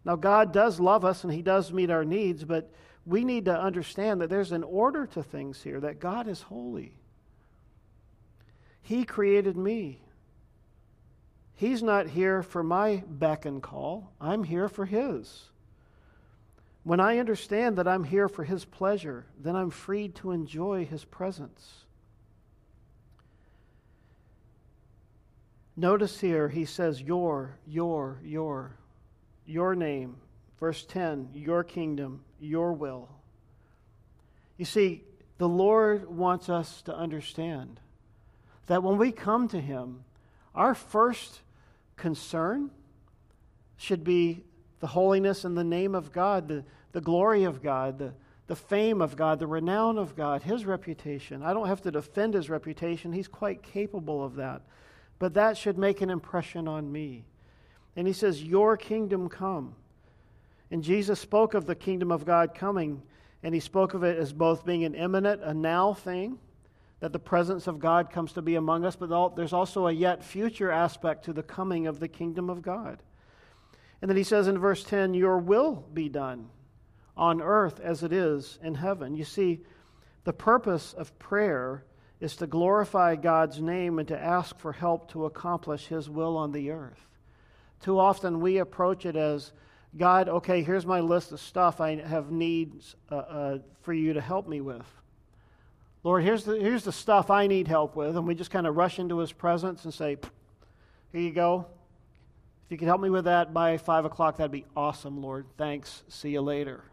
[0.03, 2.69] Now God does love us and he does meet our needs, but
[3.05, 6.97] we need to understand that there's an order to things here, that God is holy.
[8.81, 10.01] He created me.
[11.61, 14.11] He's not here for my beck and call.
[14.19, 15.43] I'm here for His.
[16.83, 21.05] When I understand that I'm here for His pleasure, then I'm freed to enjoy His
[21.05, 21.85] presence.
[25.77, 28.71] Notice here, he says, Your, your, your,
[29.45, 30.15] your name.
[30.59, 33.07] Verse 10, your kingdom, your will.
[34.57, 35.03] You see,
[35.37, 37.79] the Lord wants us to understand
[38.65, 40.05] that when we come to Him,
[40.55, 41.41] our first
[42.01, 42.71] concern
[43.77, 44.43] should be
[44.79, 48.13] the holiness and the name of God, the, the glory of God, the,
[48.47, 51.43] the fame of God, the renown of God, His reputation.
[51.43, 54.63] I don't have to defend His reputation, He's quite capable of that.
[55.19, 57.23] But that should make an impression on me.
[57.95, 59.75] And He says, Your kingdom come.
[60.71, 63.03] And Jesus spoke of the kingdom of God coming,
[63.43, 66.39] and He spoke of it as both being an imminent, a now thing
[67.01, 70.23] that the presence of God comes to be among us, but there's also a yet
[70.23, 73.01] future aspect to the coming of the kingdom of God.
[74.01, 76.49] And then he says in verse 10, Your will be done
[77.17, 79.15] on earth as it is in heaven.
[79.15, 79.61] You see,
[80.23, 81.83] the purpose of prayer
[82.19, 86.51] is to glorify God's name and to ask for help to accomplish his will on
[86.51, 87.07] the earth.
[87.81, 89.53] Too often we approach it as,
[89.97, 94.21] God, okay, here's my list of stuff I have needs uh, uh, for you to
[94.21, 94.85] help me with.
[96.03, 98.17] Lord, here's the, here's the stuff I need help with.
[98.17, 100.17] And we just kind of rush into his presence and say,
[101.11, 101.67] Here you go.
[102.65, 105.45] If you could help me with that by 5 o'clock, that'd be awesome, Lord.
[105.57, 106.03] Thanks.
[106.07, 106.83] See you later.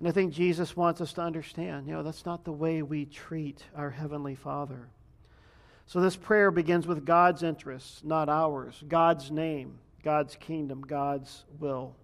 [0.00, 3.04] And I think Jesus wants us to understand, you know, that's not the way we
[3.04, 4.88] treat our Heavenly Father.
[5.84, 11.94] So this prayer begins with God's interests, not ours, God's name, God's kingdom, God's will.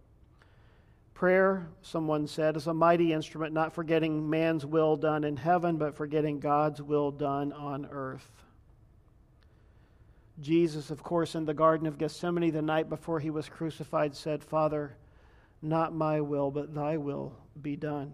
[1.16, 5.78] Prayer, someone said, is a mighty instrument, not for getting man's will done in heaven,
[5.78, 8.30] but for getting God's will done on earth.
[10.42, 14.44] Jesus, of course, in the Garden of Gethsemane the night before he was crucified, said,
[14.44, 14.94] Father,
[15.62, 18.12] not my will, but thy will be done.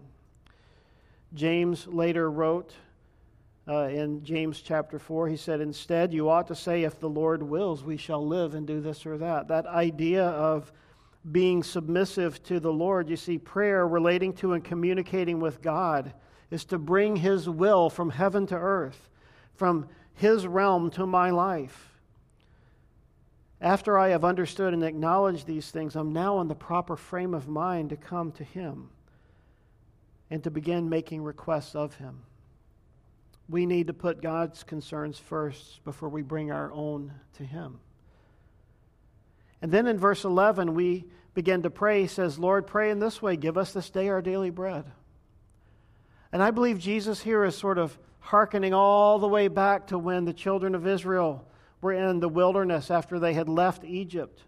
[1.33, 2.73] James later wrote
[3.67, 7.43] uh, in James chapter 4, he said, Instead, you ought to say, If the Lord
[7.43, 9.49] wills, we shall live and do this or that.
[9.49, 10.71] That idea of
[11.31, 13.09] being submissive to the Lord.
[13.09, 16.13] You see, prayer relating to and communicating with God
[16.51, 19.09] is to bring His will from heaven to earth,
[19.55, 21.89] from His realm to my life.
[23.61, 27.47] After I have understood and acknowledged these things, I'm now in the proper frame of
[27.47, 28.89] mind to come to Him
[30.29, 32.23] and to begin making requests of Him.
[33.47, 37.79] We need to put God's concerns first before we bring our own to Him.
[39.63, 42.01] And then in verse 11, we begin to pray.
[42.01, 44.83] He says, Lord, pray in this way give us this day our daily bread.
[46.33, 50.25] And I believe Jesus here is sort of hearkening all the way back to when
[50.25, 51.47] the children of Israel
[51.79, 54.43] were in the wilderness after they had left Egypt.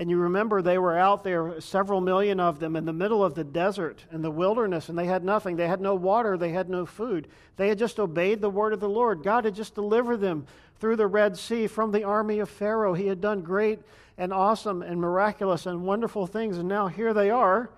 [0.00, 3.34] And you remember they were out there, several million of them, in the middle of
[3.34, 5.56] the desert, in the wilderness, and they had nothing.
[5.56, 7.28] They had no water, they had no food.
[7.58, 9.22] They had just obeyed the word of the Lord.
[9.22, 10.46] God had just delivered them
[10.78, 12.94] through the Red Sea from the army of Pharaoh.
[12.94, 13.80] He had done great
[14.16, 16.56] and awesome and miraculous and wonderful things.
[16.56, 17.68] And now here they are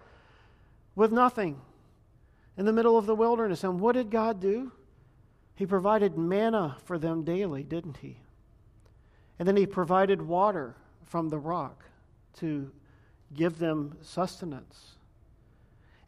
[0.95, 1.61] with nothing
[2.57, 3.65] in the middle of the wilderness.
[3.65, 4.71] And what did God do?
[5.57, 8.19] He provided manna for them daily, didn't He?
[9.41, 11.87] And then He provided water from the rock
[12.39, 12.71] to
[13.35, 14.93] give them sustenance.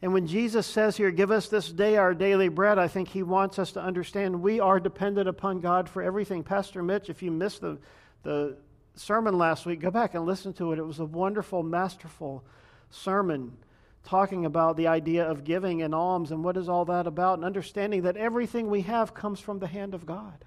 [0.03, 3.23] And when Jesus says here, Give us this day our daily bread, I think He
[3.23, 6.43] wants us to understand we are dependent upon God for everything.
[6.43, 7.79] Pastor Mitch, if you missed the,
[8.23, 8.57] the
[8.97, 10.79] sermon last week, go back and listen to it.
[10.79, 12.45] It was a wonderful, masterful
[12.91, 13.57] sermon
[14.05, 17.45] talking about the idea of giving and alms and what is all that about, and
[17.45, 20.45] understanding that everything we have comes from the hand of God.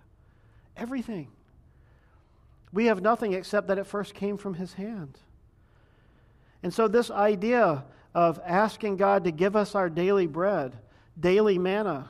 [0.76, 1.30] Everything.
[2.72, 5.18] We have nothing except that it first came from His hand.
[6.64, 10.76] And so, this idea of asking God to give us our daily bread,
[11.20, 12.10] daily manna,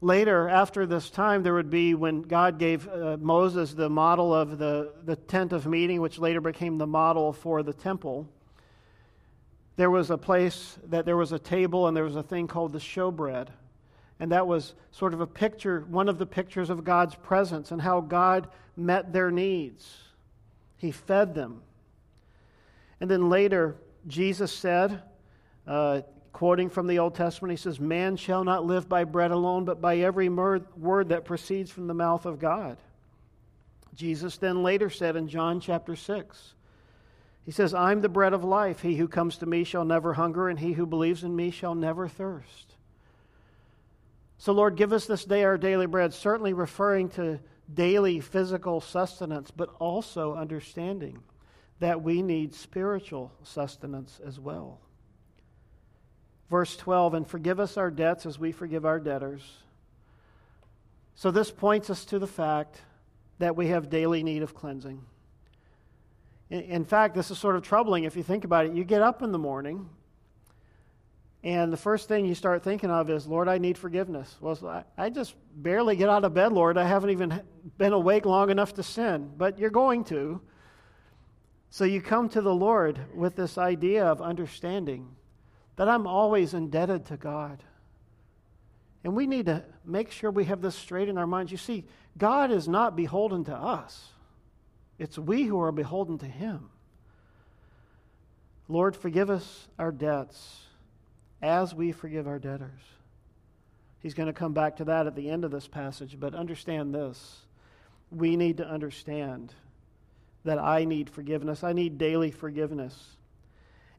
[0.00, 4.58] later, after this time, there would be when God gave uh, Moses the model of
[4.58, 8.28] the, the tent of meeting, which later became the model for the temple.
[9.76, 12.72] There was a place that there was a table and there was a thing called
[12.72, 13.48] the showbread.
[14.18, 17.82] And that was sort of a picture, one of the pictures of God's presence and
[17.82, 19.94] how God met their needs.
[20.78, 21.62] He fed them.
[23.00, 23.76] And then later,
[24.06, 25.02] Jesus said,
[25.66, 29.64] uh, quoting from the Old Testament, he says, Man shall not live by bread alone,
[29.64, 32.76] but by every word that proceeds from the mouth of God.
[33.94, 36.54] Jesus then later said in John chapter 6,
[37.44, 38.82] He says, I'm the bread of life.
[38.82, 41.74] He who comes to me shall never hunger, and he who believes in me shall
[41.74, 42.74] never thirst.
[44.38, 47.40] So, Lord, give us this day our daily bread, certainly referring to
[47.72, 51.18] daily physical sustenance, but also understanding
[51.80, 54.80] that we need spiritual sustenance as well.
[56.50, 59.42] Verse 12, and forgive us our debts as we forgive our debtors.
[61.14, 62.80] So, this points us to the fact
[63.38, 65.02] that we have daily need of cleansing.
[66.48, 68.74] In fact, this is sort of troubling if you think about it.
[68.74, 69.88] You get up in the morning
[71.46, 74.36] and the first thing you start thinking of is, Lord, I need forgiveness.
[74.40, 76.76] Well, I just barely get out of bed, Lord.
[76.76, 77.40] I haven't even
[77.78, 80.40] been awake long enough to sin, but you're going to.
[81.70, 85.08] So you come to the Lord with this idea of understanding
[85.76, 87.62] that I'm always indebted to God.
[89.04, 91.52] And we need to make sure we have this straight in our minds.
[91.52, 91.84] You see,
[92.18, 94.08] God is not beholden to us,
[94.98, 96.70] it's we who are beholden to Him.
[98.68, 100.62] Lord, forgive us our debts
[101.40, 102.80] as we forgive our debtors.
[104.00, 106.94] He's going to come back to that at the end of this passage, but understand
[106.94, 107.42] this.
[108.10, 109.52] We need to understand
[110.46, 111.62] that I need forgiveness.
[111.62, 113.16] I need daily forgiveness.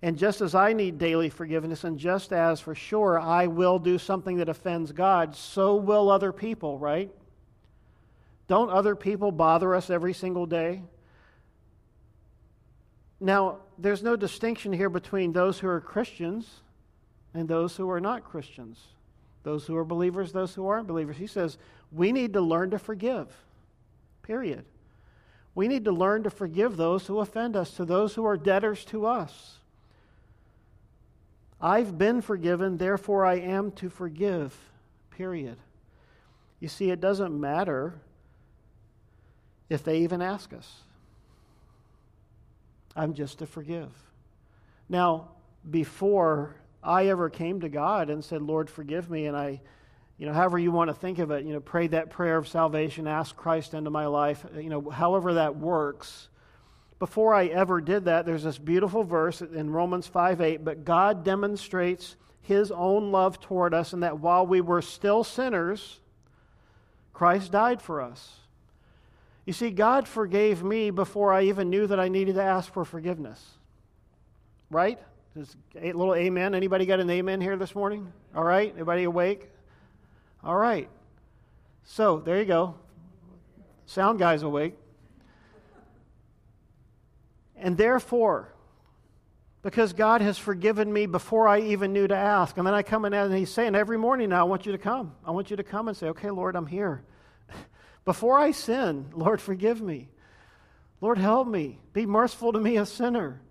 [0.02, 3.98] And just as I need daily forgiveness, and just as for sure I will do
[3.98, 7.12] something that offends God, so will other people, right?
[8.48, 10.84] Don't other people bother us every single day?
[13.20, 16.62] Now, there's no distinction here between those who are Christians
[17.34, 18.80] and those who are not Christians,
[19.44, 21.18] those who are believers, those who aren't believers.
[21.18, 21.58] He says,
[21.92, 23.28] we need to learn to forgive,
[24.22, 24.66] period.
[25.58, 28.86] We need to learn to forgive those who offend us, to those who are debtors
[28.86, 29.58] to us.
[31.60, 34.56] I've been forgiven, therefore I am to forgive,
[35.10, 35.58] period.
[36.60, 37.96] You see, it doesn't matter
[39.68, 40.72] if they even ask us.
[42.96, 43.90] I'm just to forgive.
[44.88, 45.30] Now,
[45.72, 49.62] before I ever came to God and said, Lord, forgive me, and I,
[50.18, 52.48] you know, however you want to think of it, you know, prayed that prayer of
[52.48, 56.30] salvation, ask Christ into my life, uh, you know, however that works.
[57.00, 61.24] Before I ever did that, there's this beautiful verse in Romans 5 8, but God
[61.24, 66.00] demonstrates his own love toward us, and that while we were still sinners,
[67.14, 68.38] Christ died for us.
[69.46, 72.84] You see, God forgave me before I even knew that I needed to ask for
[72.84, 73.44] forgiveness.
[74.72, 75.00] Right?
[75.38, 76.56] Just a little amen.
[76.56, 78.12] Anybody got an amen here this morning?
[78.36, 78.74] All right.
[78.74, 79.50] Anybody awake?
[80.48, 80.90] All right.
[81.84, 82.76] So there you go.
[83.86, 84.76] Sound guy's awake.
[87.58, 88.54] And therefore,
[89.62, 92.58] because God has forgiven me before I even knew to ask.
[92.58, 94.78] And then I come in and He's saying, every morning now, I want you to
[94.78, 95.14] come.
[95.26, 97.04] I want you to come and say, okay, Lord, I'm here.
[98.06, 100.08] before I sin, Lord, forgive me.
[101.02, 101.80] Lord, help me.
[101.92, 103.42] Be merciful to me, a sinner.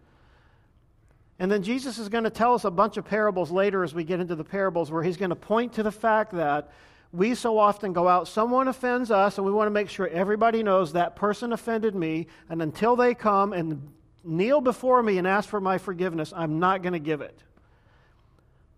[1.38, 4.04] And then Jesus is going to tell us a bunch of parables later as we
[4.04, 6.72] get into the parables where he's going to point to the fact that
[7.12, 10.62] we so often go out, someone offends us, and we want to make sure everybody
[10.62, 13.90] knows that person offended me, and until they come and
[14.24, 17.38] kneel before me and ask for my forgiveness, I'm not going to give it.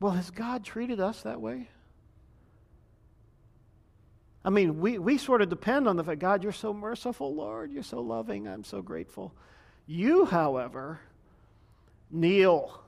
[0.00, 1.68] Well, has God treated us that way?
[4.44, 7.72] I mean, we, we sort of depend on the fact, God, you're so merciful, Lord.
[7.72, 8.46] You're so loving.
[8.46, 9.34] I'm so grateful.
[9.86, 11.00] You, however,
[12.10, 12.80] kneel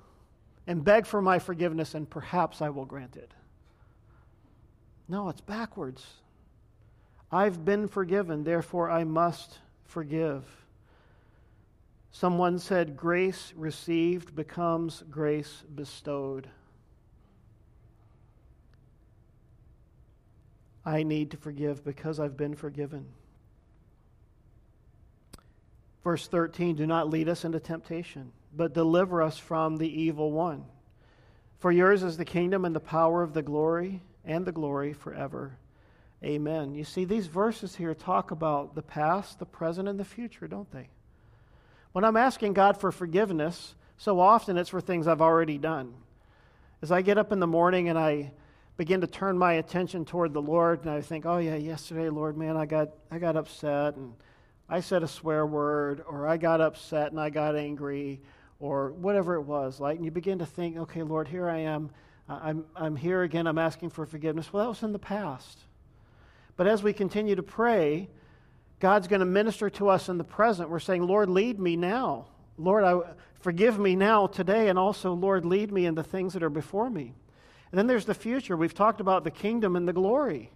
[0.67, 3.33] and beg for my forgiveness, and perhaps I will grant it.
[5.09, 6.07] No, it's backwards.
[7.33, 10.45] I've been forgiven, therefore I must forgive.
[12.13, 16.49] Someone said, Grace received becomes grace bestowed.
[20.85, 23.07] I need to forgive because I've been forgiven.
[26.03, 30.65] Verse 13 Do not lead us into temptation but deliver us from the evil one.
[31.59, 35.57] For yours is the kingdom and the power of the glory and the glory forever.
[36.25, 36.75] Amen.
[36.75, 40.71] You see, these verses here talk about the past, the present, and the future, don't
[40.71, 40.89] they?
[41.93, 45.95] When I'm asking God for forgiveness, so often it's for things I've already done.
[46.83, 48.33] As I get up in the morning and I
[48.77, 52.37] begin to turn my attention toward the Lord, and I think, oh, yeah, yesterday, Lord,
[52.37, 54.15] man, I got, I got upset, and
[54.69, 58.21] I said a swear word, or I got upset and I got angry,
[58.61, 59.81] or whatever it was.
[59.81, 61.91] Like, and you begin to think, okay, Lord, here I am.
[62.29, 63.47] I'm, I'm here again.
[63.47, 64.53] I'm asking for forgiveness.
[64.53, 65.59] Well, that was in the past.
[66.57, 68.09] But as we continue to pray,
[68.79, 70.71] God's going to minister to us in the present.
[70.71, 72.27] We're saying, Lord, lead me now.
[72.57, 73.01] Lord, I,
[73.41, 76.91] forgive me now today, and also, Lord, lead me in the things that are before
[76.91, 77.15] me.
[77.73, 78.57] And then there's the future.
[78.57, 80.51] We've talked about the kingdom and the glory.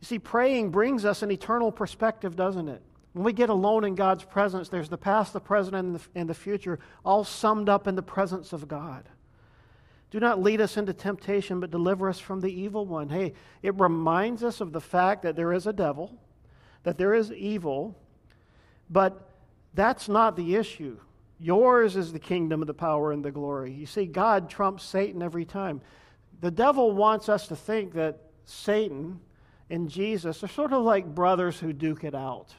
[0.00, 2.82] You see, praying brings us an eternal perspective, doesn't it?
[3.16, 6.28] When we get alone in God's presence, there's the past, the present, and the, and
[6.28, 9.08] the future, all summed up in the presence of God.
[10.10, 13.08] Do not lead us into temptation, but deliver us from the evil one.
[13.08, 16.12] Hey, it reminds us of the fact that there is a devil,
[16.82, 17.96] that there is evil,
[18.90, 19.30] but
[19.72, 20.98] that's not the issue.
[21.40, 23.72] Yours is the kingdom of the power and the glory.
[23.72, 25.80] You see, God trumps Satan every time.
[26.42, 29.20] The devil wants us to think that Satan
[29.70, 32.52] and Jesus are sort of like brothers who duke it out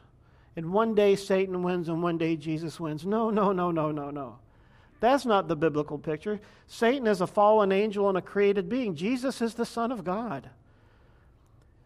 [0.57, 3.05] and one day Satan wins and one day Jesus wins.
[3.05, 4.39] No, no, no, no, no, no.
[4.99, 6.41] That's not the biblical picture.
[6.65, 8.95] Satan is a fallen angel and a created being.
[8.95, 10.49] Jesus is the Son of God.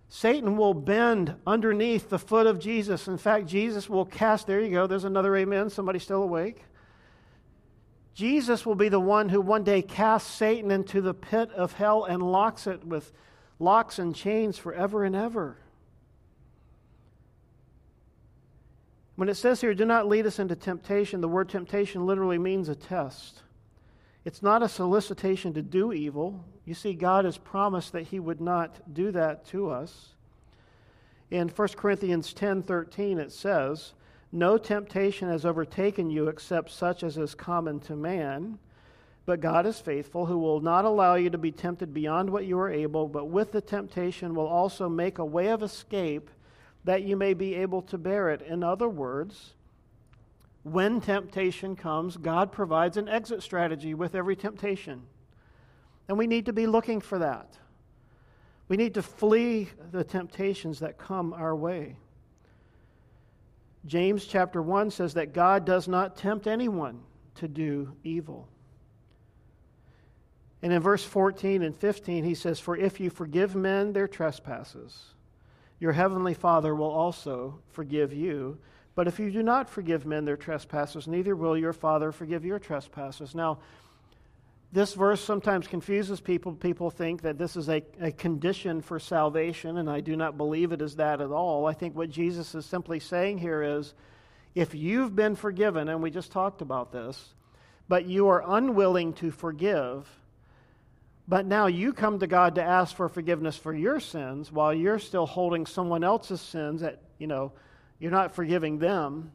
[0.08, 3.10] Satan will bend underneath the foot of Jesus.
[3.10, 5.70] In fact, Jesus will cast, there you go, there's another amen.
[5.70, 6.64] Somebody still awake?
[8.14, 12.06] Jesus will be the one who one day casts Satan into the pit of hell
[12.06, 13.12] and locks it with
[13.60, 15.58] locks and chains forever and ever.
[19.22, 22.70] When it says here, do not lead us into temptation, the word temptation literally means
[22.70, 23.44] a test.
[24.26, 26.44] It's not a solicitation to do evil.
[26.66, 30.16] You see, God has promised that He would not do that to us.
[31.30, 33.94] In 1 Corinthians 10 13, it says,
[34.32, 38.58] No temptation has overtaken you except such as is common to man.
[39.28, 42.58] But God is faithful, who will not allow you to be tempted beyond what you
[42.58, 46.32] are able, but with the temptation will also make a way of escape
[46.84, 48.42] that you may be able to bear it.
[48.42, 49.54] In other words,
[50.64, 55.04] when temptation comes, God provides an exit strategy with every temptation.
[56.08, 57.58] And we need to be looking for that.
[58.68, 61.98] We need to flee the temptations that come our way.
[63.86, 67.02] James chapter 1 says that God does not tempt anyone
[67.36, 68.48] to do evil.
[70.62, 75.16] And in verse 14 and 15, he says, For if you forgive men their trespasses,
[75.82, 78.60] your heavenly Father will also forgive you.
[78.94, 82.60] But if you do not forgive men their trespasses, neither will your Father forgive your
[82.60, 83.34] trespasses.
[83.34, 83.58] Now,
[84.72, 86.54] this verse sometimes confuses people.
[86.54, 90.72] People think that this is a, a condition for salvation, and I do not believe
[90.72, 91.66] it is that at all.
[91.66, 93.96] I think what Jesus is simply saying here is
[94.54, 97.34] if you've been forgiven, and we just talked about this,
[97.88, 100.08] but you are unwilling to forgive,
[101.28, 105.00] but now you come to God to ask for forgiveness for your sins while you're
[105.00, 107.52] still holding someone else's sins that, you know,
[108.00, 109.32] you're not forgiving them.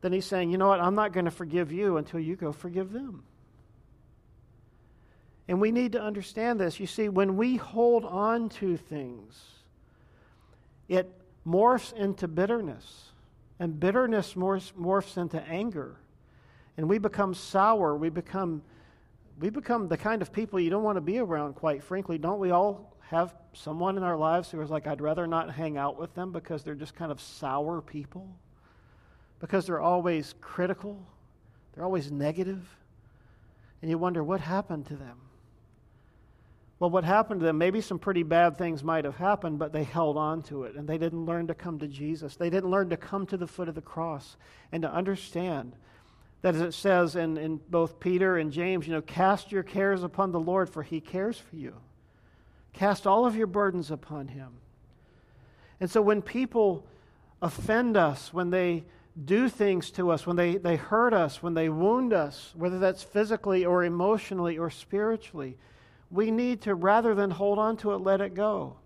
[0.00, 2.52] Then he's saying, you know what, I'm not going to forgive you until you go
[2.52, 3.22] forgive them.
[5.48, 6.80] And we need to understand this.
[6.80, 9.40] You see, when we hold on to things,
[10.88, 11.10] it
[11.46, 13.10] morphs into bitterness.
[13.58, 15.96] And bitterness morphs, morphs into anger.
[16.76, 17.96] And we become sour.
[17.96, 18.62] We become
[19.38, 22.18] we become the kind of people you don't want to be around, quite frankly.
[22.18, 25.76] Don't we all have someone in our lives who is like, I'd rather not hang
[25.76, 28.28] out with them because they're just kind of sour people?
[29.38, 31.06] Because they're always critical,
[31.74, 32.66] they're always negative,
[33.82, 35.18] and you wonder what happened to them.
[36.78, 39.84] Well, what happened to them, maybe some pretty bad things might have happened, but they
[39.84, 42.36] held on to it and they didn't learn to come to Jesus.
[42.36, 44.36] They didn't learn to come to the foot of the cross
[44.72, 45.72] and to understand
[46.42, 50.02] that as it says in, in both Peter and James, you know, cast your cares
[50.02, 51.74] upon the Lord, for he cares for you.
[52.72, 54.50] Cast all of your burdens upon him.
[55.80, 56.86] And so when people
[57.42, 58.84] offend us, when they
[59.24, 63.02] do things to us, when they, they hurt us, when they wound us, whether that's
[63.02, 65.56] physically or emotionally or spiritually,
[66.10, 68.76] we need to, rather than hold on to it, let it go.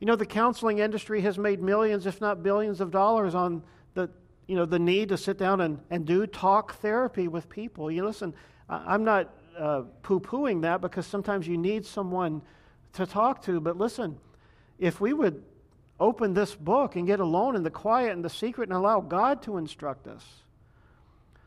[0.00, 3.62] You know, the counseling industry has made millions, if not billions, of dollars on
[3.94, 4.10] the,
[4.46, 7.90] you know, the need to sit down and, and do talk therapy with people.
[7.90, 8.34] You listen,
[8.68, 12.42] I'm not uh, poo pooing that because sometimes you need someone
[12.94, 14.18] to talk to, but listen,
[14.78, 15.42] if we would
[15.98, 19.42] open this book and get alone in the quiet and the secret and allow God
[19.42, 20.24] to instruct us,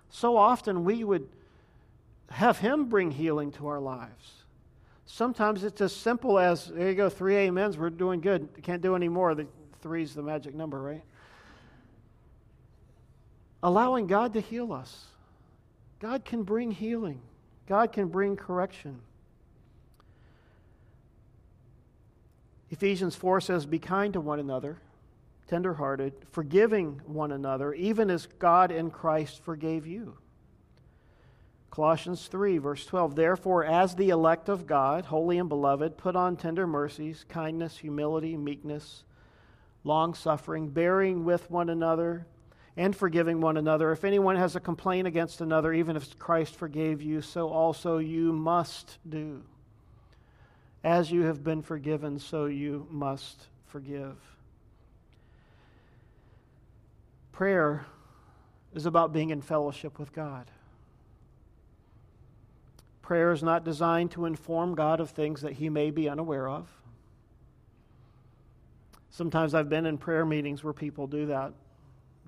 [0.09, 1.27] so often we would
[2.29, 4.43] have Him bring healing to our lives.
[5.05, 8.49] Sometimes it's as simple as there you go, three amens, we're doing good.
[8.61, 9.35] Can't do any more.
[9.35, 9.47] The
[9.81, 11.03] three's the magic number, right?
[13.67, 15.07] Allowing God to heal us.
[15.99, 17.19] God can bring healing.
[17.67, 19.01] God can bring correction.
[22.69, 24.77] Ephesians 4 says, Be kind to one another,
[25.49, 30.17] tenderhearted, forgiving one another, even as God in Christ forgave you.
[31.69, 33.17] Colossians 3, verse 12.
[33.17, 38.37] Therefore, as the elect of God, holy and beloved, put on tender mercies, kindness, humility,
[38.37, 39.03] meekness,
[39.83, 42.25] long suffering, bearing with one another,
[42.77, 43.91] and forgiving one another.
[43.91, 48.31] If anyone has a complaint against another, even if Christ forgave you, so also you
[48.31, 49.41] must do.
[50.83, 54.15] As you have been forgiven, so you must forgive.
[57.31, 57.85] Prayer
[58.75, 60.45] is about being in fellowship with God.
[63.01, 66.69] Prayer is not designed to inform God of things that he may be unaware of.
[69.09, 71.53] Sometimes I've been in prayer meetings where people do that.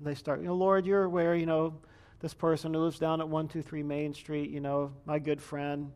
[0.02, 1.74] They start, you know, Lord, you're aware, you know,
[2.20, 5.92] this person who lives down at 123 Main Street, you know, my good friend,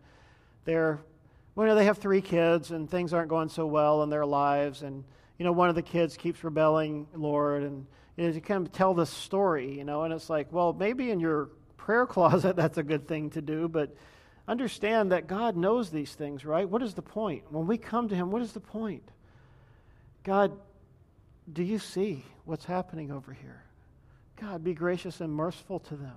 [0.64, 1.00] they're,
[1.54, 4.26] well, you know, they have three kids and things aren't going so well in their
[4.26, 4.82] lives.
[4.82, 5.04] And,
[5.38, 7.62] you know, one of the kids keeps rebelling, Lord.
[7.62, 7.86] And
[8.16, 11.10] you, know, you kind of tell this story, you know, and it's like, well, maybe
[11.10, 13.94] in your prayer closet that's a good thing to do, but
[14.48, 16.68] understand that God knows these things, right?
[16.68, 17.44] What is the point?
[17.50, 19.10] When we come to Him, what is the point?
[20.22, 20.52] God,
[21.52, 23.62] do you see what's happening over here?
[24.40, 26.16] God, be gracious and merciful to them.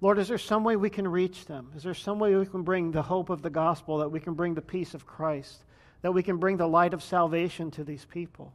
[0.00, 1.70] Lord, is there some way we can reach them?
[1.74, 4.34] Is there some way we can bring the hope of the gospel, that we can
[4.34, 5.64] bring the peace of Christ,
[6.02, 8.52] that we can bring the light of salvation to these people?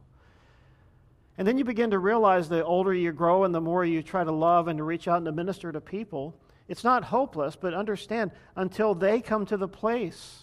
[1.38, 4.22] And then you begin to realize the older you grow and the more you try
[4.22, 6.36] to love and to reach out and to minister to people,
[6.68, 10.42] it's not hopeless, but understand until they come to the place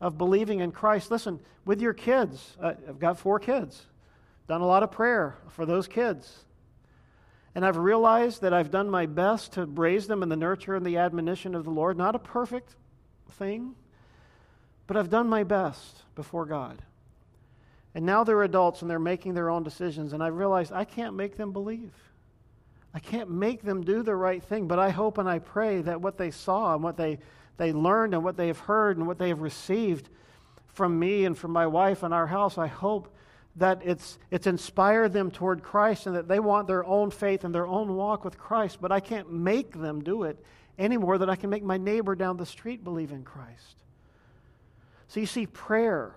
[0.00, 1.10] of believing in Christ.
[1.10, 3.86] Listen, with your kids, uh, I've got four kids,
[4.48, 6.44] done a lot of prayer for those kids.
[7.54, 10.86] And I've realized that I've done my best to raise them in the nurture and
[10.86, 11.98] the admonition of the Lord.
[11.98, 12.76] Not a perfect
[13.32, 13.74] thing,
[14.86, 16.80] but I've done my best before God.
[17.94, 21.14] And now they're adults and they're making their own decisions, and I realize I can't
[21.14, 21.92] make them believe.
[22.94, 26.00] I can't make them do the right thing, but I hope and I pray that
[26.00, 27.18] what they saw and what they,
[27.56, 30.08] they learned and what they have heard and what they have received
[30.68, 33.14] from me and from my wife and our house, I hope
[33.56, 37.54] that it's, it's inspired them toward Christ and that they want their own faith and
[37.54, 40.42] their own walk with Christ, but I can't make them do it
[40.78, 43.76] any more than I can make my neighbor down the street believe in Christ.
[45.08, 46.14] So you see, prayer.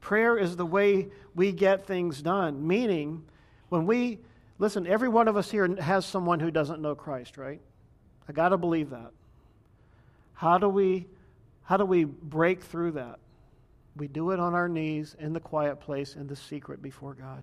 [0.00, 3.24] Prayer is the way we get things done, meaning
[3.68, 4.20] when we
[4.60, 7.62] Listen, every one of us here has someone who doesn't know Christ, right?
[8.28, 9.10] I got to believe that.
[10.34, 11.06] How do we
[11.62, 13.20] how do we break through that?
[14.00, 17.42] We do it on our knees in the quiet place in the secret before God.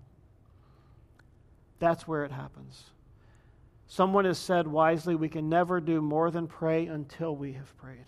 [1.78, 2.90] That's where it happens.
[3.86, 8.06] Someone has said wisely, we can never do more than pray until we have prayed.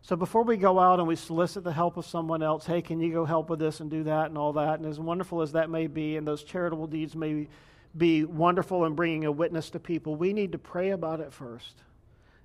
[0.00, 3.00] So before we go out and we solicit the help of someone else, hey, can
[3.00, 4.80] you go help with this and do that and all that?
[4.80, 7.48] And as wonderful as that may be, and those charitable deeds may
[7.94, 11.82] be wonderful in bringing a witness to people, we need to pray about it first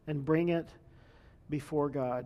[0.05, 0.67] and bring it
[1.49, 2.25] before God.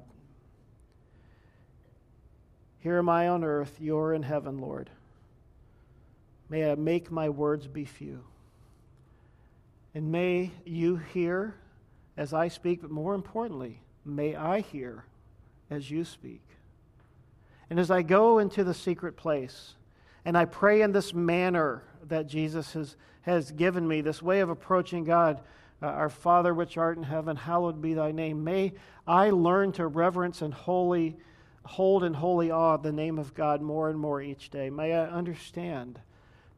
[2.82, 4.90] Here am I on earth, you're in heaven, Lord.
[6.50, 8.24] May I make my words be few.
[9.94, 11.56] And may you hear
[12.18, 15.06] as I speak, but more importantly, may I hear
[15.70, 16.42] as you speak.
[17.70, 19.76] And as I go into the secret place
[20.26, 24.50] and I pray in this manner that Jesus has, has given me, this way of
[24.50, 25.40] approaching God,
[25.82, 28.44] uh, our Father which art in heaven, hallowed be thy name.
[28.44, 28.74] May
[29.08, 31.16] I learn to reverence and holy,
[31.64, 34.70] hold in holy awe the name of God more and more each day.
[34.70, 35.99] May I understand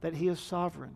[0.02, 0.96] that he is sovereign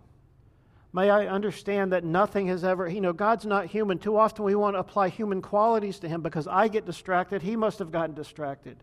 [0.98, 4.00] May I understand that nothing has ever, you know, God's not human.
[4.00, 7.42] Too often we want to apply human qualities to Him because I get distracted.
[7.42, 8.78] He must have gotten distracted.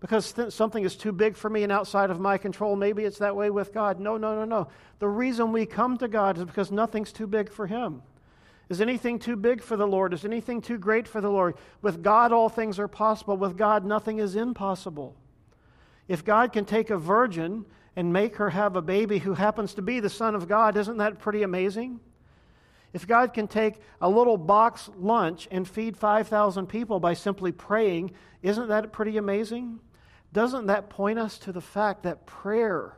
[0.00, 2.74] Because th- something is too big for me and outside of my control.
[2.74, 4.00] Maybe it's that way with God.
[4.00, 4.68] No, no, no, no.
[4.98, 8.02] The reason we come to God is because nothing's too big for Him.
[8.70, 10.14] Is anything too big for the Lord?
[10.14, 11.56] Is anything too great for the Lord?
[11.82, 13.36] With God, all things are possible.
[13.36, 15.14] With God, nothing is impossible.
[16.08, 17.66] If God can take a virgin
[17.96, 20.76] and make her have a baby who happens to be the Son of God.
[20.76, 22.00] Isn't that pretty amazing?
[22.92, 28.12] If God can take a little box lunch and feed 5,000 people by simply praying,
[28.42, 29.80] isn't that pretty amazing?
[30.32, 32.96] Doesn't that point us to the fact that prayer,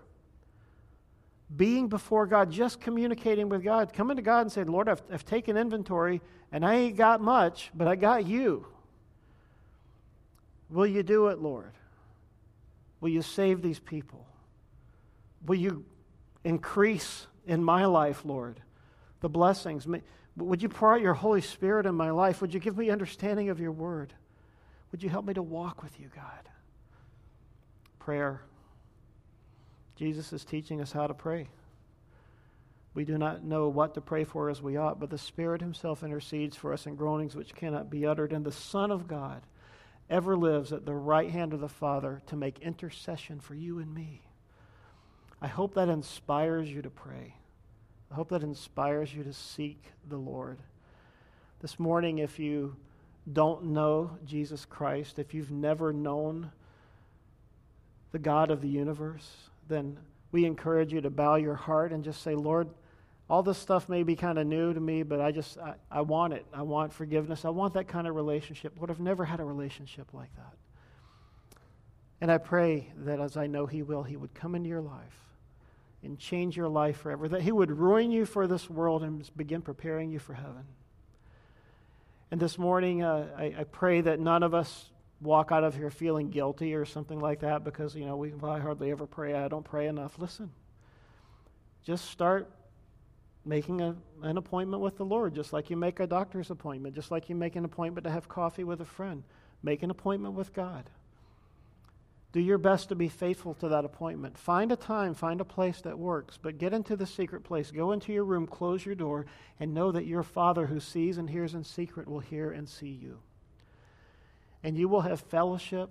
[1.57, 5.25] being before God, just communicating with God, coming to God and saying, Lord, I've, I've
[5.25, 8.67] taken inventory and I ain't got much, but I got you.
[10.71, 11.73] Will you do it, Lord?
[13.01, 14.25] Will you save these people?
[15.47, 15.85] Will you
[16.45, 18.61] increase in my life, Lord,
[19.21, 19.87] the blessings?
[20.37, 22.41] Would you pour out your Holy Spirit in my life?
[22.41, 24.15] Would you give me understanding of your word?
[24.93, 26.49] Would you help me to walk with you, God?
[27.99, 28.43] Prayer.
[30.03, 31.47] Jesus is teaching us how to pray.
[32.93, 36.03] We do not know what to pray for as we ought, but the Spirit Himself
[36.03, 38.33] intercedes for us in groanings which cannot be uttered.
[38.33, 39.43] And the Son of God
[40.11, 43.95] ever lives at the right hand of the Father to make intercession for you and
[43.95, 44.23] me.
[45.41, 47.37] I hope that inspires you to pray.
[48.11, 50.59] I hope that inspires you to seek the Lord.
[51.61, 52.75] This morning, if you
[53.33, 56.51] don't know Jesus Christ, if you've never known
[58.11, 59.99] the God of the universe, then
[60.31, 62.69] we encourage you to bow your heart and just say, Lord,
[63.29, 66.01] all this stuff may be kind of new to me, but I just, I, I
[66.03, 66.45] want it.
[66.53, 67.45] I want forgiveness.
[67.45, 68.75] I want that kind of relationship.
[68.77, 70.55] Lord, I've never had a relationship like that.
[72.21, 75.19] And I pray that as I know He will, He would come into your life
[76.03, 79.63] and change your life forever, that He would ruin you for this world and begin
[79.63, 80.65] preparing you for heaven.
[82.31, 84.91] And this morning, uh, I, I, pray that none of us
[85.23, 88.59] walk out of here feeling guilty or something like that because, you know, we I
[88.59, 89.35] hardly ever pray.
[89.35, 90.19] I don't pray enough.
[90.19, 90.51] Listen,
[91.85, 92.51] just start
[93.45, 97.11] making a, an appointment with the Lord, just like you make a doctor's appointment, just
[97.11, 99.23] like you make an appointment to have coffee with a friend.
[99.63, 100.91] Make an appointment with God.
[102.33, 104.39] Do your best to be faithful to that appointment.
[104.39, 107.71] Find a time, find a place that works, but get into the secret place.
[107.71, 109.27] Go into your room, close your door,
[109.61, 112.89] and know that your Father who sees and hears in secret will hear and see
[112.89, 113.19] you.
[114.65, 115.91] And you will have fellowship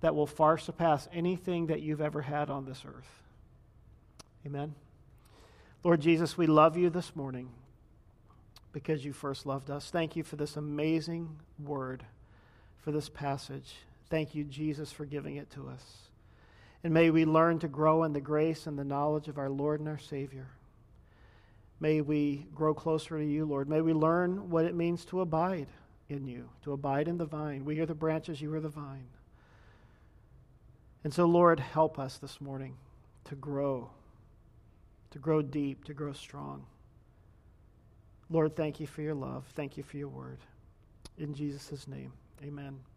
[0.00, 3.22] that will far surpass anything that you've ever had on this earth.
[4.46, 4.74] Amen.
[5.82, 7.50] Lord Jesus, we love you this morning
[8.72, 9.90] because you first loved us.
[9.90, 11.28] Thank you for this amazing
[11.62, 12.04] word,
[12.78, 13.74] for this passage.
[14.08, 15.82] Thank you, Jesus, for giving it to us.
[16.84, 19.80] And may we learn to grow in the grace and the knowledge of our Lord
[19.80, 20.46] and our Savior.
[21.80, 23.68] May we grow closer to you, Lord.
[23.68, 25.66] May we learn what it means to abide
[26.08, 27.64] in you, to abide in the vine.
[27.64, 29.08] We are the branches, you are the vine.
[31.04, 32.74] And so, Lord, help us this morning
[33.24, 33.90] to grow,
[35.10, 36.64] to grow deep, to grow strong.
[38.30, 39.44] Lord, thank you for your love.
[39.54, 40.38] Thank you for your word.
[41.18, 42.78] In Jesus' name, amen.